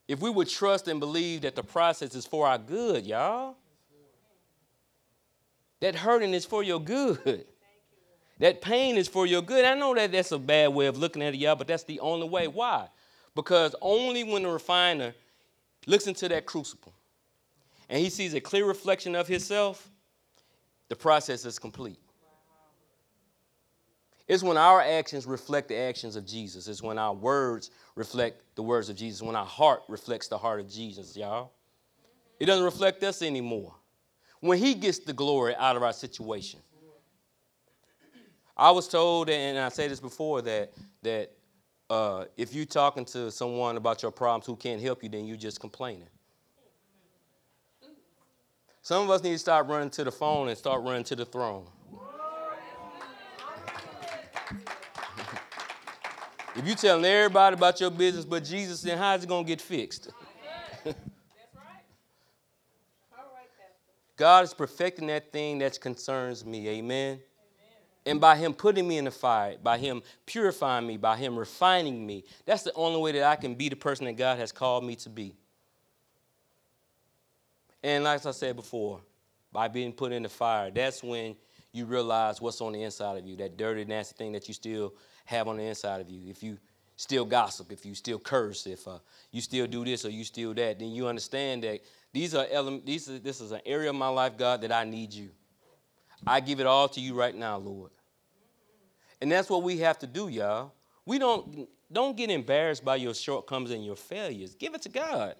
If 0.07 0.19
we 0.19 0.29
would 0.29 0.49
trust 0.49 0.87
and 0.87 0.99
believe 0.99 1.41
that 1.41 1.55
the 1.55 1.63
process 1.63 2.13
is 2.13 2.25
for 2.25 2.47
our 2.47 2.57
good, 2.57 3.05
y'all, 3.05 3.55
that 5.79 5.95
hurting 5.95 6.33
is 6.33 6.45
for 6.45 6.63
your 6.63 6.79
good. 6.79 7.45
That 8.39 8.61
pain 8.61 8.97
is 8.97 9.07
for 9.07 9.25
your 9.25 9.41
good. 9.41 9.63
I 9.63 9.75
know 9.75 9.93
that 9.95 10.11
that's 10.11 10.31
a 10.31 10.39
bad 10.39 10.73
way 10.73 10.87
of 10.87 10.97
looking 10.97 11.21
at 11.21 11.33
it, 11.33 11.37
y'all, 11.37 11.55
but 11.55 11.67
that's 11.67 11.83
the 11.83 11.99
only 11.99 12.27
way. 12.27 12.47
Why? 12.47 12.87
Because 13.35 13.75
only 13.81 14.23
when 14.23 14.43
the 14.43 14.49
refiner 14.49 15.13
looks 15.85 16.07
into 16.07 16.27
that 16.29 16.45
crucible 16.45 16.93
and 17.89 17.99
he 17.99 18.09
sees 18.09 18.33
a 18.33 18.41
clear 18.41 18.65
reflection 18.65 19.15
of 19.15 19.27
himself, 19.27 19.89
the 20.89 20.95
process 20.95 21.45
is 21.45 21.59
complete. 21.59 21.99
It's 24.27 24.41
when 24.41 24.57
our 24.57 24.81
actions 24.81 25.25
reflect 25.25 25.67
the 25.67 25.77
actions 25.77 26.15
of 26.15 26.25
Jesus. 26.25 26.67
It's 26.67 26.81
when 26.81 26.97
our 26.97 27.13
words 27.13 27.71
reflect 27.95 28.55
the 28.55 28.63
words 28.63 28.89
of 28.89 28.95
Jesus. 28.95 29.21
When 29.21 29.35
our 29.35 29.45
heart 29.45 29.83
reflects 29.89 30.27
the 30.27 30.37
heart 30.37 30.59
of 30.59 30.69
Jesus, 30.69 31.15
y'all. 31.17 31.51
It 32.39 32.45
doesn't 32.45 32.63
reflect 32.63 33.03
us 33.03 33.21
anymore 33.21 33.75
when 34.39 34.57
he 34.57 34.75
gets 34.75 34.99
the 34.99 35.13
glory 35.13 35.55
out 35.55 35.75
of 35.75 35.83
our 35.83 35.93
situation. 35.93 36.59
I 38.55 38.71
was 38.71 38.87
told, 38.87 39.29
and 39.29 39.57
I 39.57 39.69
said 39.69 39.91
this 39.91 39.99
before, 39.99 40.41
that 40.43 40.73
that 41.01 41.31
uh, 41.93 42.25
if 42.37 42.55
you're 42.55 42.65
talking 42.65 43.05
to 43.05 43.29
someone 43.29 43.77
about 43.77 44.01
your 44.01 44.11
problems 44.11 44.47
who 44.47 44.55
can't 44.55 44.81
help 44.81 45.03
you, 45.03 45.09
then 45.09 45.25
you're 45.25 45.37
just 45.37 45.59
complaining. 45.59 46.07
Some 48.81 49.03
of 49.03 49.11
us 49.11 49.21
need 49.21 49.33
to 49.33 49.37
stop 49.37 49.67
running 49.69 49.91
to 49.91 50.03
the 50.03 50.11
phone 50.11 50.49
and 50.49 50.57
start 50.57 50.81
running 50.83 51.03
to 51.03 51.15
the 51.15 51.25
throne. 51.25 51.67
if 56.55 56.65
you're 56.65 56.75
telling 56.75 57.05
everybody 57.05 57.53
about 57.53 57.79
your 57.79 57.91
business 57.91 58.25
but 58.25 58.43
Jesus, 58.43 58.81
then 58.81 58.97
how's 58.97 59.23
it 59.23 59.27
going 59.27 59.45
to 59.45 59.47
get 59.47 59.61
fixed? 59.61 60.09
God 64.15 64.45
is 64.45 64.53
perfecting 64.53 65.05
that 65.07 65.31
thing 65.31 65.59
that 65.59 65.79
concerns 65.79 66.43
me. 66.43 66.67
Amen. 66.69 67.19
And 68.05 68.19
by 68.19 68.35
Him 68.35 68.53
putting 68.53 68.87
me 68.87 68.97
in 68.97 69.05
the 69.05 69.11
fire, 69.11 69.55
by 69.61 69.77
Him 69.77 70.03
purifying 70.25 70.85
me, 70.85 70.97
by 70.97 71.15
Him 71.15 71.37
refining 71.37 72.05
me, 72.05 72.25
that's 72.45 72.63
the 72.63 72.73
only 72.73 72.99
way 72.99 73.13
that 73.13 73.23
I 73.23 73.35
can 73.35 73.55
be 73.55 73.69
the 73.69 73.75
person 73.75 74.05
that 74.05 74.17
God 74.17 74.37
has 74.39 74.51
called 74.51 74.83
me 74.83 74.95
to 74.97 75.09
be. 75.09 75.35
And 77.81 78.03
like 78.03 78.25
I 78.25 78.31
said 78.31 78.55
before, 78.55 79.01
by 79.51 79.67
being 79.67 79.93
put 79.93 80.11
in 80.11 80.23
the 80.23 80.29
fire, 80.29 80.71
that's 80.71 81.03
when 81.03 81.35
you 81.71 81.85
realize 81.85 82.41
what's 82.41 82.61
on 82.61 82.73
the 82.73 82.83
inside 82.83 83.17
of 83.17 83.25
you, 83.25 83.35
that 83.37 83.57
dirty, 83.57 83.85
nasty 83.85 84.15
thing 84.15 84.31
that 84.33 84.47
you 84.47 84.53
still 84.53 84.93
have 85.25 85.47
on 85.47 85.57
the 85.57 85.63
inside 85.63 86.01
of 86.01 86.09
you. 86.09 86.29
If 86.29 86.43
you 86.43 86.57
still 86.95 87.25
gossip, 87.25 87.71
if 87.71 87.85
you 87.85 87.95
still 87.95 88.19
curse, 88.19 88.67
if 88.67 88.87
uh, 88.87 88.99
you 89.31 89.41
still 89.41 89.67
do 89.67 89.83
this 89.83 90.05
or 90.05 90.09
you 90.09 90.23
still 90.23 90.53
that, 90.53 90.79
then 90.79 90.91
you 90.91 91.07
understand 91.07 91.63
that 91.63 91.81
these 92.11 92.35
are 92.35 92.45
elements, 92.51 92.85
these 92.85 93.09
are, 93.09 93.19
this 93.19 93.41
is 93.41 93.51
an 93.51 93.61
area 93.65 93.89
of 93.89 93.95
my 93.95 94.07
life, 94.07 94.37
God, 94.37 94.61
that 94.61 94.71
I 94.71 94.83
need 94.83 95.13
you. 95.13 95.29
I 96.25 96.39
give 96.39 96.59
it 96.59 96.65
all 96.65 96.87
to 96.89 96.99
you 97.01 97.13
right 97.13 97.35
now, 97.35 97.57
Lord. 97.57 97.91
And 99.21 99.31
that's 99.31 99.49
what 99.49 99.63
we 99.63 99.77
have 99.79 99.99
to 99.99 100.07
do, 100.07 100.27
y'all. 100.27 100.73
We 101.05 101.19
don't 101.19 101.67
don't 101.91 102.17
get 102.17 102.29
embarrassed 102.29 102.83
by 102.83 102.95
your 102.95 103.13
shortcomings 103.13 103.71
and 103.71 103.85
your 103.85 103.95
failures. 103.95 104.55
Give 104.55 104.73
it 104.73 104.81
to 104.83 104.89
God. 104.89 105.35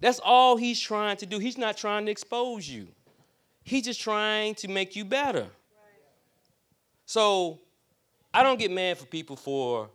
That's 0.00 0.20
all 0.22 0.56
he's 0.56 0.80
trying 0.80 1.16
to 1.18 1.26
do. 1.26 1.38
He's 1.38 1.56
not 1.56 1.76
trying 1.76 2.04
to 2.06 2.12
expose 2.12 2.68
you. 2.68 2.88
He's 3.62 3.84
just 3.84 4.00
trying 4.00 4.54
to 4.56 4.68
make 4.68 4.96
you 4.96 5.04
better. 5.04 5.46
So 7.06 7.60
I 8.32 8.42
don't 8.42 8.58
get 8.58 8.70
mad 8.70 8.98
for 8.98 9.06
people 9.06 9.36
for 9.36 9.88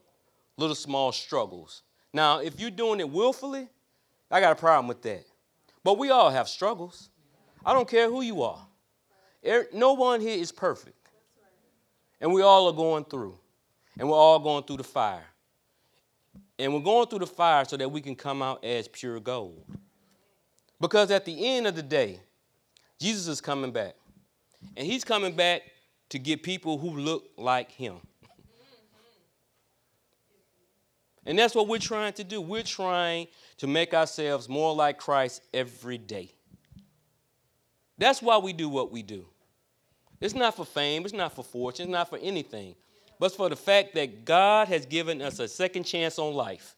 little 0.57 0.75
small 0.75 1.11
struggles. 1.11 1.83
Now, 2.13 2.39
if 2.39 2.59
you're 2.59 2.71
doing 2.71 2.99
it 2.99 3.09
willfully, 3.09 3.67
I 4.31 4.39
got 4.39 4.53
a 4.53 4.55
problem 4.55 4.87
with 4.87 5.01
that. 5.03 5.25
But 5.83 5.97
we 5.97 6.09
all 6.09 6.29
have 6.29 6.47
struggles. 6.47 7.09
I 7.65 7.73
don't 7.73 7.87
care 7.87 8.09
who 8.09 8.21
you 8.21 8.41
are. 8.41 8.65
No 9.73 9.93
one 9.93 10.21
here 10.21 10.37
is 10.37 10.51
perfect. 10.51 10.95
And 12.21 12.33
we 12.33 12.41
all 12.41 12.67
are 12.67 12.73
going 12.73 13.05
through. 13.05 13.37
And 13.97 14.09
we're 14.09 14.15
all 14.15 14.39
going 14.39 14.63
through 14.63 14.77
the 14.77 14.83
fire. 14.83 15.25
And 16.57 16.73
we're 16.73 16.81
going 16.81 17.07
through 17.07 17.19
the 17.19 17.27
fire 17.27 17.65
so 17.65 17.77
that 17.77 17.89
we 17.89 18.01
can 18.01 18.15
come 18.15 18.41
out 18.41 18.63
as 18.63 18.87
pure 18.87 19.19
gold. 19.19 19.63
Because 20.79 21.11
at 21.11 21.25
the 21.25 21.45
end 21.45 21.67
of 21.67 21.75
the 21.75 21.83
day, 21.83 22.19
Jesus 22.99 23.27
is 23.27 23.41
coming 23.41 23.71
back. 23.71 23.95
And 24.75 24.85
he's 24.85 25.03
coming 25.03 25.35
back 25.35 25.61
to 26.09 26.19
get 26.19 26.43
people 26.43 26.77
who 26.77 26.97
look 26.97 27.29
like 27.37 27.71
him. 27.71 27.97
And 31.25 31.37
that's 31.37 31.53
what 31.53 31.67
we're 31.67 31.79
trying 31.79 32.13
to 32.13 32.23
do. 32.23 32.41
We're 32.41 32.63
trying 32.63 33.27
to 33.57 33.67
make 33.67 33.93
ourselves 33.93 34.49
more 34.49 34.73
like 34.73 34.97
Christ 34.97 35.43
every 35.53 35.97
day. 35.97 36.31
That's 37.99 38.21
why 38.21 38.37
we 38.37 38.53
do 38.53 38.69
what 38.69 38.91
we 38.91 39.03
do. 39.03 39.25
It's 40.21 40.33
not 40.33 40.55
for 40.55 40.65
fame, 40.65 41.03
it's 41.03 41.13
not 41.13 41.35
for 41.35 41.43
fortune, 41.43 41.83
it's 41.83 41.91
not 41.91 42.09
for 42.09 42.17
anything, 42.17 42.75
but 43.19 43.33
for 43.35 43.49
the 43.49 43.55
fact 43.55 43.93
that 43.95 44.25
God 44.25 44.69
has 44.69 44.85
given 44.85 45.21
us 45.21 45.39
a 45.39 45.47
second 45.47 45.83
chance 45.83 46.17
on 46.17 46.33
life. 46.33 46.75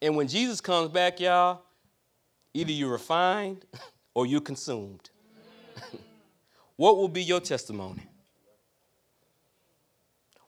And 0.00 0.16
when 0.16 0.28
Jesus 0.28 0.60
comes 0.60 0.90
back, 0.90 1.18
y'all, 1.18 1.62
either 2.52 2.72
you're 2.72 2.92
refined 2.92 3.64
or 4.14 4.26
you're 4.26 4.42
consumed. 4.42 5.08
what 6.76 6.98
will 6.98 7.08
be 7.08 7.22
your 7.22 7.40
testimony? 7.40 8.02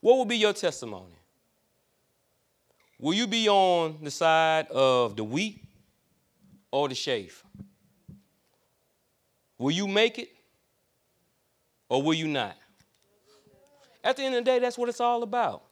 What 0.00 0.18
will 0.18 0.26
be 0.26 0.36
your 0.36 0.52
testimony? 0.52 1.16
Will 2.98 3.14
you 3.14 3.26
be 3.26 3.48
on 3.48 3.98
the 4.02 4.10
side 4.10 4.68
of 4.68 5.16
the 5.16 5.24
wheat 5.24 5.64
or 6.70 6.88
the 6.88 6.94
chaff? 6.94 7.42
Will 9.58 9.70
you 9.70 9.88
make 9.88 10.18
it 10.18 10.30
or 11.88 12.02
will 12.02 12.14
you 12.14 12.28
not? 12.28 12.56
At 14.04 14.16
the 14.16 14.22
end 14.22 14.34
of 14.36 14.44
the 14.44 14.50
day, 14.50 14.58
that's 14.58 14.78
what 14.78 14.88
it's 14.88 15.00
all 15.00 15.22
about. 15.22 15.62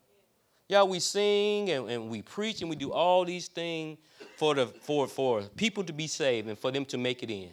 Y'all, 0.69 0.89
we 0.89 0.99
sing 0.99 1.71
and, 1.71 1.91
and 1.91 2.09
we 2.09 2.23
preach 2.23 2.61
and 2.63 2.71
we 2.71 2.77
do 2.77 2.91
all 2.91 3.25
these 3.25 3.49
things 3.49 3.99
for, 4.37 4.55
the, 4.55 4.67
for, 4.67 5.07
for 5.07 5.43
people 5.43 5.85
to 5.85 5.93
be 5.93 6.07
saved 6.07 6.49
and 6.49 6.59
for 6.59 6.71
them 6.71 6.85
to 6.87 6.97
make 6.97 7.23
it 7.23 7.31
in. 7.31 7.51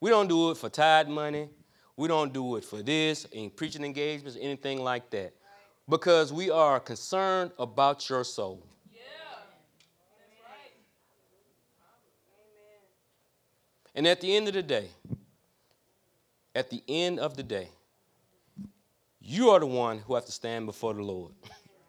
We 0.00 0.10
don't 0.10 0.28
do 0.28 0.50
it 0.50 0.56
for 0.56 0.68
tithe 0.68 1.08
money. 1.08 1.48
We 1.96 2.08
don't 2.08 2.32
do 2.32 2.56
it 2.56 2.64
for 2.64 2.82
this, 2.82 3.24
in 3.32 3.50
preaching 3.50 3.84
engagements, 3.84 4.36
anything 4.40 4.82
like 4.82 5.10
that. 5.10 5.32
Because 5.88 6.32
we 6.32 6.50
are 6.50 6.80
concerned 6.80 7.52
about 7.58 8.08
your 8.08 8.24
soul. 8.24 8.66
Yeah. 8.92 9.00
That's 10.18 10.40
right. 10.42 10.72
And 13.94 14.06
at 14.06 14.20
the 14.20 14.34
end 14.34 14.48
of 14.48 14.54
the 14.54 14.62
day, 14.62 14.88
at 16.54 16.70
the 16.70 16.82
end 16.88 17.20
of 17.20 17.36
the 17.36 17.42
day, 17.42 17.68
you 19.20 19.50
are 19.50 19.60
the 19.60 19.66
one 19.66 19.98
who 19.98 20.14
have 20.14 20.26
to 20.26 20.32
stand 20.32 20.66
before 20.66 20.94
the 20.94 21.02
Lord. 21.02 21.32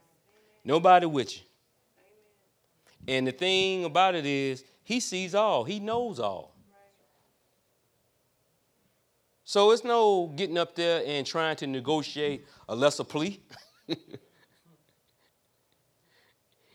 Nobody 0.64 1.06
with 1.06 1.36
you. 1.36 1.42
And 3.08 3.28
the 3.28 3.32
thing 3.32 3.86
about 3.86 4.16
it 4.16 4.26
is, 4.26 4.64
He 4.84 5.00
sees 5.00 5.36
all, 5.36 5.64
He 5.64 5.80
knows 5.80 6.20
all. 6.20 6.56
So 9.44 9.72
it's 9.72 9.84
no 9.84 10.34
getting 10.36 10.58
up 10.58 10.74
there 10.76 11.04
and 11.06 11.26
trying 11.26 11.56
to 11.58 11.68
negotiate 11.68 12.48
a 12.68 12.76
lesser 12.76 13.04
plea. 13.04 13.40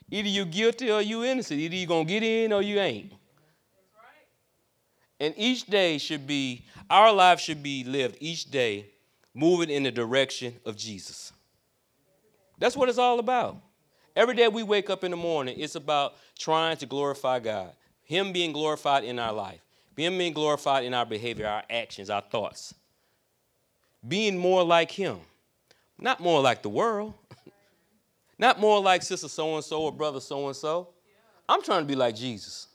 Either 0.09 0.27
you're 0.29 0.45
guilty 0.45 0.89
or 0.89 1.01
you're 1.01 1.25
innocent. 1.25 1.59
Either 1.59 1.75
you're 1.75 1.87
going 1.87 2.07
to 2.07 2.13
get 2.13 2.23
in 2.23 2.53
or 2.53 2.61
you 2.61 2.79
ain't. 2.79 3.11
And 5.21 5.35
each 5.37 5.67
day 5.67 5.99
should 5.99 6.25
be, 6.25 6.65
our 6.89 7.13
life 7.13 7.39
should 7.39 7.61
be 7.61 7.83
lived 7.83 8.17
each 8.19 8.49
day 8.49 8.87
moving 9.35 9.69
in 9.69 9.83
the 9.83 9.91
direction 9.91 10.55
of 10.65 10.75
Jesus. 10.75 11.31
That's 12.57 12.75
what 12.75 12.89
it's 12.89 12.97
all 12.97 13.19
about. 13.19 13.57
Every 14.15 14.33
day 14.33 14.47
we 14.47 14.63
wake 14.63 14.89
up 14.89 15.03
in 15.03 15.11
the 15.11 15.17
morning, 15.17 15.59
it's 15.59 15.75
about 15.75 16.15
trying 16.39 16.77
to 16.77 16.87
glorify 16.87 17.37
God, 17.37 17.71
Him 18.01 18.33
being 18.33 18.51
glorified 18.51 19.03
in 19.03 19.19
our 19.19 19.31
life, 19.31 19.61
Him 19.95 20.17
being 20.17 20.33
glorified 20.33 20.85
in 20.85 20.93
our 20.95 21.05
behavior, 21.05 21.45
our 21.45 21.63
actions, 21.69 22.09
our 22.09 22.21
thoughts. 22.21 22.73
Being 24.05 24.39
more 24.39 24.63
like 24.63 24.89
Him, 24.89 25.19
not 25.99 26.19
more 26.19 26.41
like 26.41 26.63
the 26.63 26.69
world, 26.69 27.13
not 28.39 28.59
more 28.59 28.81
like 28.81 29.03
sister 29.03 29.27
so 29.27 29.53
and 29.53 29.63
so 29.63 29.83
or 29.83 29.91
brother 29.91 30.19
so 30.19 30.47
and 30.47 30.55
so. 30.55 30.87
I'm 31.47 31.61
trying 31.61 31.81
to 31.81 31.87
be 31.87 31.95
like 31.95 32.15
Jesus. 32.15 32.69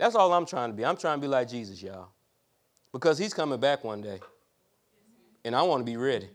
That's 0.00 0.14
all 0.14 0.32
I'm 0.32 0.46
trying 0.46 0.70
to 0.70 0.74
be. 0.74 0.82
I'm 0.82 0.96
trying 0.96 1.18
to 1.18 1.20
be 1.20 1.28
like 1.28 1.46
Jesus, 1.46 1.82
y'all. 1.82 2.08
Because 2.90 3.18
he's 3.18 3.34
coming 3.34 3.60
back 3.60 3.84
one 3.84 4.00
day. 4.00 4.18
And 5.44 5.54
I 5.54 5.60
want 5.60 5.82
to 5.82 5.84
be 5.84 5.98
ready. 5.98 6.30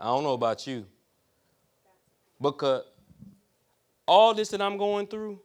I 0.00 0.04
don't 0.04 0.22
know 0.22 0.32
about 0.32 0.66
you. 0.66 0.86
Because 2.40 2.84
all 4.08 4.32
this 4.32 4.48
that 4.48 4.62
I'm 4.62 4.78
going 4.78 5.08
through, 5.08 5.40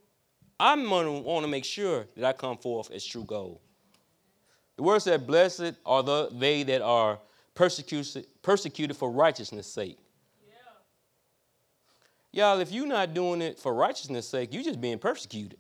I'm 0.58 0.86
to 0.88 1.12
want 1.12 1.44
to 1.44 1.52
make 1.52 1.66
sure 1.66 2.08
that 2.16 2.24
I 2.24 2.32
come 2.32 2.58
forth 2.58 2.90
as 2.90 3.04
true 3.04 3.26
gold. 3.26 3.60
The 4.78 4.84
word 4.84 5.02
said, 5.02 5.28
Blessed 5.28 5.74
are 5.86 6.02
the, 6.02 6.30
they 6.32 6.64
that 6.64 6.82
are 6.82 7.20
persecuted, 7.54 8.28
persecuted 8.42 8.96
for 8.96 9.12
righteousness' 9.12 9.68
sake. 9.68 9.98
Yeah. 10.48 10.54
Y'all, 12.32 12.62
if 12.62 12.72
you're 12.72 12.88
not 12.88 13.14
doing 13.14 13.42
it 13.42 13.60
for 13.60 13.74
righteousness' 13.74 14.30
sake, 14.30 14.54
you're 14.54 14.64
just 14.64 14.80
being 14.80 15.00
persecuted. 15.00 15.60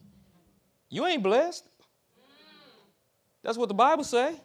You 0.89 1.05
ain't 1.05 1.23
blessed. 1.23 1.65
That's 3.43 3.57
what 3.57 3.67
the 3.67 3.75
Bible 3.75 4.03
say. 4.03 4.35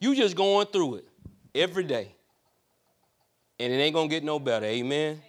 you 0.00 0.14
just 0.14 0.34
going 0.34 0.66
through 0.66 0.96
it 0.96 1.08
every 1.54 1.84
day. 1.84 2.14
And 3.58 3.72
it 3.72 3.76
ain't 3.76 3.94
gonna 3.94 4.08
get 4.08 4.24
no 4.24 4.38
better. 4.38 4.66
Amen. 4.66 5.12
Amen. 5.12 5.20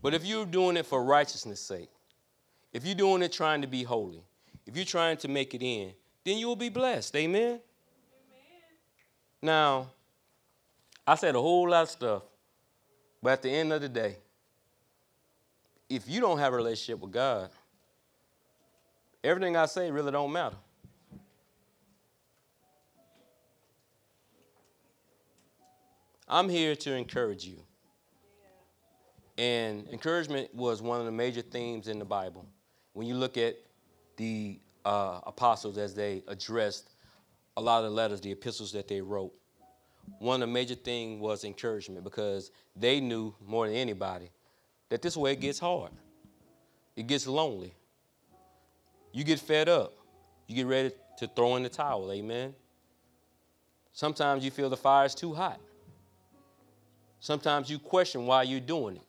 But 0.00 0.14
if 0.14 0.24
you're 0.24 0.46
doing 0.46 0.76
it 0.76 0.86
for 0.86 1.02
righteousness' 1.02 1.60
sake, 1.60 1.90
if 2.72 2.86
you're 2.86 2.94
doing 2.94 3.22
it 3.22 3.32
trying 3.32 3.62
to 3.62 3.66
be 3.66 3.82
holy, 3.82 4.22
if 4.66 4.76
you're 4.76 4.84
trying 4.84 5.16
to 5.18 5.28
make 5.28 5.54
it 5.54 5.62
in, 5.62 5.92
then 6.24 6.38
you'll 6.38 6.56
be 6.56 6.68
blessed. 6.68 7.16
Amen. 7.16 7.42
Amen. 7.42 7.60
Now, 9.42 9.88
I 11.06 11.14
said 11.16 11.34
a 11.34 11.40
whole 11.40 11.68
lot 11.68 11.82
of 11.82 11.90
stuff, 11.90 12.22
but 13.22 13.32
at 13.32 13.42
the 13.42 13.50
end 13.50 13.72
of 13.72 13.80
the 13.80 13.88
day, 13.88 14.16
if 15.88 16.08
you 16.08 16.20
don't 16.20 16.38
have 16.38 16.52
a 16.52 16.56
relationship 16.56 17.00
with 17.00 17.12
God, 17.12 17.50
everything 19.24 19.56
I 19.56 19.66
say 19.66 19.90
really 19.90 20.12
don't 20.12 20.32
matter. 20.32 20.56
I'm 26.28 26.48
here 26.48 26.76
to 26.76 26.94
encourage 26.94 27.44
you. 27.44 27.62
And 29.38 29.88
encouragement 29.88 30.54
was 30.54 30.82
one 30.82 31.00
of 31.00 31.06
the 31.06 31.12
major 31.12 31.42
themes 31.42 31.88
in 31.88 31.98
the 31.98 32.04
Bible. 32.04 32.44
When 32.92 33.06
you 33.06 33.14
look 33.14 33.38
at 33.38 33.56
the 34.16 34.60
uh, 34.84 35.20
apostles 35.26 35.78
as 35.78 35.94
they 35.94 36.22
addressed 36.26 36.90
a 37.56 37.60
lot 37.60 37.78
of 37.78 37.90
the 37.90 37.96
letters, 37.96 38.20
the 38.20 38.32
epistles 38.32 38.72
that 38.72 38.88
they 38.88 39.00
wrote, 39.00 39.32
one 40.18 40.42
of 40.42 40.48
the 40.48 40.52
major 40.52 40.74
things 40.74 41.20
was 41.20 41.44
encouragement 41.44 42.04
because 42.04 42.50
they 42.74 43.00
knew 43.00 43.34
more 43.46 43.66
than 43.66 43.76
anybody 43.76 44.30
that 44.88 45.02
this 45.02 45.16
way 45.16 45.32
it 45.32 45.40
gets 45.40 45.58
hard. 45.58 45.92
It 46.96 47.06
gets 47.06 47.26
lonely. 47.26 47.74
You 49.18 49.24
get 49.24 49.40
fed 49.40 49.68
up. 49.68 49.94
You 50.46 50.54
get 50.54 50.66
ready 50.66 50.92
to 51.16 51.26
throw 51.26 51.56
in 51.56 51.64
the 51.64 51.68
towel, 51.68 52.12
amen? 52.12 52.54
Sometimes 53.92 54.44
you 54.44 54.52
feel 54.52 54.70
the 54.70 54.76
fire 54.76 55.06
is 55.06 55.14
too 55.16 55.34
hot. 55.34 55.58
Sometimes 57.18 57.68
you 57.68 57.80
question 57.80 58.26
why 58.26 58.44
you're 58.44 58.60
doing 58.60 58.94
it. 58.94 59.02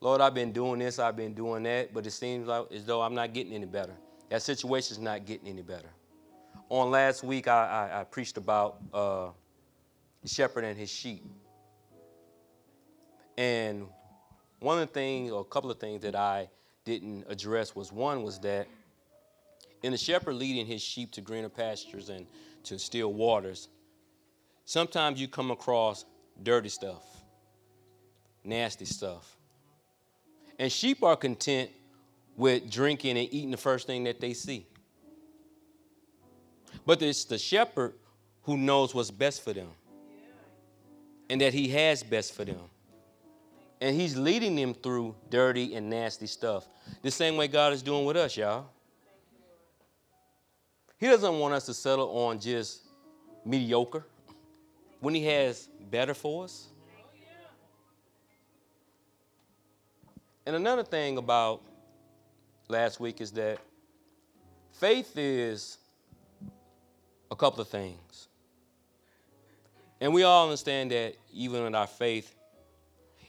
Lord, 0.00 0.22
I've 0.22 0.32
been 0.32 0.52
doing 0.52 0.78
this, 0.78 0.98
I've 0.98 1.16
been 1.16 1.34
doing 1.34 1.64
that, 1.64 1.92
but 1.92 2.06
it 2.06 2.12
seems 2.12 2.46
like 2.46 2.72
as 2.72 2.86
though 2.86 3.02
I'm 3.02 3.14
not 3.14 3.34
getting 3.34 3.52
any 3.52 3.66
better. 3.66 3.92
That 4.30 4.40
situation's 4.40 5.00
not 5.00 5.26
getting 5.26 5.48
any 5.48 5.60
better. 5.60 5.90
On 6.70 6.90
last 6.90 7.22
week, 7.22 7.48
I, 7.48 7.90
I, 7.92 8.00
I 8.00 8.04
preached 8.04 8.38
about 8.38 8.78
uh, 8.90 9.28
the 10.22 10.30
shepherd 10.30 10.64
and 10.64 10.78
his 10.78 10.88
sheep. 10.88 11.22
And 13.36 13.86
one 14.60 14.78
of 14.78 14.88
the 14.88 14.94
things, 14.94 15.30
or 15.30 15.42
a 15.42 15.44
couple 15.44 15.70
of 15.70 15.78
things 15.78 16.00
that 16.00 16.14
I 16.14 16.48
didn't 16.86 17.26
address 17.28 17.76
was 17.76 17.92
one 17.92 18.22
was 18.22 18.38
that 18.38 18.66
in 19.82 19.92
the 19.92 19.98
shepherd 19.98 20.34
leading 20.34 20.64
his 20.64 20.80
sheep 20.80 21.10
to 21.12 21.20
greener 21.20 21.50
pastures 21.50 22.08
and 22.08 22.26
to 22.62 22.78
still 22.78 23.12
waters, 23.12 23.68
sometimes 24.64 25.20
you 25.20 25.28
come 25.28 25.50
across 25.50 26.06
dirty 26.42 26.70
stuff, 26.70 27.04
nasty 28.42 28.86
stuff. 28.86 29.36
And 30.58 30.72
sheep 30.72 31.02
are 31.02 31.16
content 31.16 31.70
with 32.36 32.70
drinking 32.70 33.18
and 33.18 33.28
eating 33.32 33.50
the 33.50 33.56
first 33.56 33.86
thing 33.86 34.04
that 34.04 34.20
they 34.20 34.32
see. 34.32 34.66
But 36.86 37.02
it's 37.02 37.24
the 37.24 37.36
shepherd 37.36 37.94
who 38.44 38.56
knows 38.56 38.94
what's 38.94 39.10
best 39.10 39.42
for 39.42 39.52
them 39.52 39.68
and 41.28 41.40
that 41.40 41.52
he 41.52 41.68
has 41.68 42.02
best 42.02 42.32
for 42.32 42.44
them. 42.44 42.60
And 43.80 43.94
he's 43.94 44.16
leading 44.16 44.56
them 44.56 44.74
through 44.74 45.14
dirty 45.28 45.74
and 45.74 45.90
nasty 45.90 46.26
stuff. 46.26 46.68
The 47.02 47.10
same 47.10 47.36
way 47.36 47.48
God 47.48 47.72
is 47.72 47.82
doing 47.82 48.04
with 48.06 48.16
us, 48.16 48.36
y'all. 48.36 48.66
He 50.98 51.06
doesn't 51.06 51.38
want 51.38 51.52
us 51.54 51.66
to 51.66 51.74
settle 51.74 52.08
on 52.08 52.40
just 52.40 52.86
mediocre, 53.44 54.04
when 55.00 55.14
He 55.14 55.24
has 55.24 55.68
better 55.90 56.14
for 56.14 56.44
us. 56.44 56.68
And 60.46 60.54
another 60.54 60.84
thing 60.84 61.18
about 61.18 61.60
last 62.68 63.00
week 63.00 63.20
is 63.20 63.32
that 63.32 63.58
faith 64.72 65.16
is 65.16 65.78
a 67.30 67.36
couple 67.36 67.60
of 67.60 67.68
things. 67.68 68.28
And 70.00 70.14
we 70.14 70.22
all 70.22 70.44
understand 70.44 70.92
that 70.92 71.16
even 71.32 71.64
in 71.64 71.74
our 71.74 71.86
faith, 71.86 72.35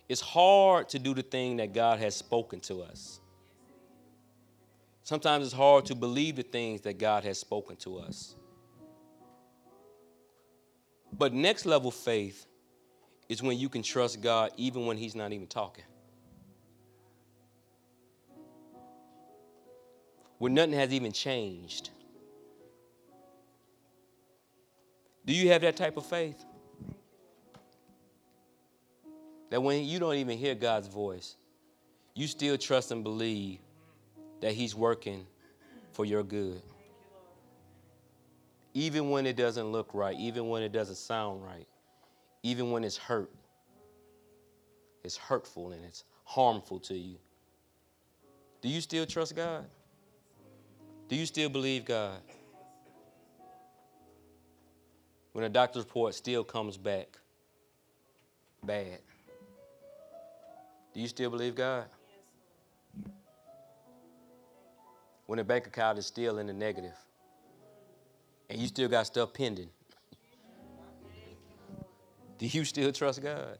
it's 0.09 0.21
hard 0.21 0.89
to 0.89 0.99
do 0.99 1.13
the 1.13 1.21
thing 1.21 1.57
that 1.57 1.73
God 1.73 1.99
has 1.99 2.15
spoken 2.15 2.59
to 2.61 2.81
us. 2.81 3.19
Sometimes 5.03 5.45
it's 5.45 5.53
hard 5.53 5.85
to 5.85 5.95
believe 5.95 6.35
the 6.35 6.43
things 6.43 6.81
that 6.81 6.97
God 6.97 7.23
has 7.23 7.39
spoken 7.39 7.75
to 7.77 7.97
us. 7.99 8.35
But 11.17 11.33
next 11.33 11.65
level 11.65 11.91
faith 11.91 12.45
is 13.29 13.41
when 13.41 13.57
you 13.57 13.69
can 13.69 13.81
trust 13.81 14.21
God 14.21 14.51
even 14.57 14.85
when 14.85 14.97
He's 14.97 15.15
not 15.15 15.33
even 15.33 15.47
talking. 15.47 15.85
When 20.37 20.53
nothing 20.53 20.73
has 20.73 20.93
even 20.93 21.11
changed. 21.11 21.89
Do 25.25 25.33
you 25.33 25.49
have 25.49 25.61
that 25.61 25.75
type 25.75 25.97
of 25.97 26.05
faith? 26.05 26.45
That 29.49 29.61
when 29.61 29.85
you 29.85 29.99
don't 29.99 30.15
even 30.15 30.37
hear 30.37 30.55
God's 30.55 30.87
voice, 30.87 31.35
you 32.13 32.27
still 32.27 32.57
trust 32.57 32.91
and 32.91 33.03
believe 33.03 33.59
that 34.41 34.53
He's 34.53 34.75
working 34.75 35.25
for 35.91 36.05
your 36.05 36.23
good. 36.23 36.61
Even 38.73 39.09
when 39.09 39.25
it 39.25 39.35
doesn't 39.35 39.71
look 39.71 39.93
right, 39.93 40.15
even 40.19 40.49
when 40.49 40.61
it 40.61 40.71
doesn't 40.71 40.95
sound 40.95 41.43
right, 41.43 41.67
even 42.43 42.71
when 42.71 42.83
it's 42.83 42.97
hurt, 42.97 43.31
it's 45.03 45.17
hurtful 45.17 45.71
and 45.71 45.83
it's 45.85 46.03
harmful 46.25 46.79
to 46.81 46.93
you. 46.93 47.17
Do 48.61 48.69
you 48.69 48.81
still 48.81 49.05
trust 49.05 49.35
God? 49.35 49.65
Do 51.07 51.15
you 51.15 51.25
still 51.25 51.49
believe 51.49 51.85
God? 51.85 52.19
When 55.31 55.45
a 55.45 55.49
doctor's 55.49 55.83
report 55.83 56.15
still 56.15 56.43
comes 56.43 56.77
back 56.77 57.17
bad, 58.63 58.99
do 60.97 61.01
you 61.01 61.07
still 61.07 61.29
believe 61.29 61.53
God? 61.53 61.85
When 65.27 65.37
the 65.37 65.43
bank 65.43 65.67
account 65.67 65.99
is 65.99 66.07
still 66.07 66.39
in 66.39 66.47
the 66.47 66.53
negative 66.53 66.95
and 68.49 68.59
you 68.59 68.67
still 68.67 68.89
got 68.89 69.05
stuff 69.05 69.31
pending, 69.31 69.69
do 72.39 72.47
you 72.47 72.65
still 72.65 72.91
trust 72.91 73.21
God? 73.21 73.59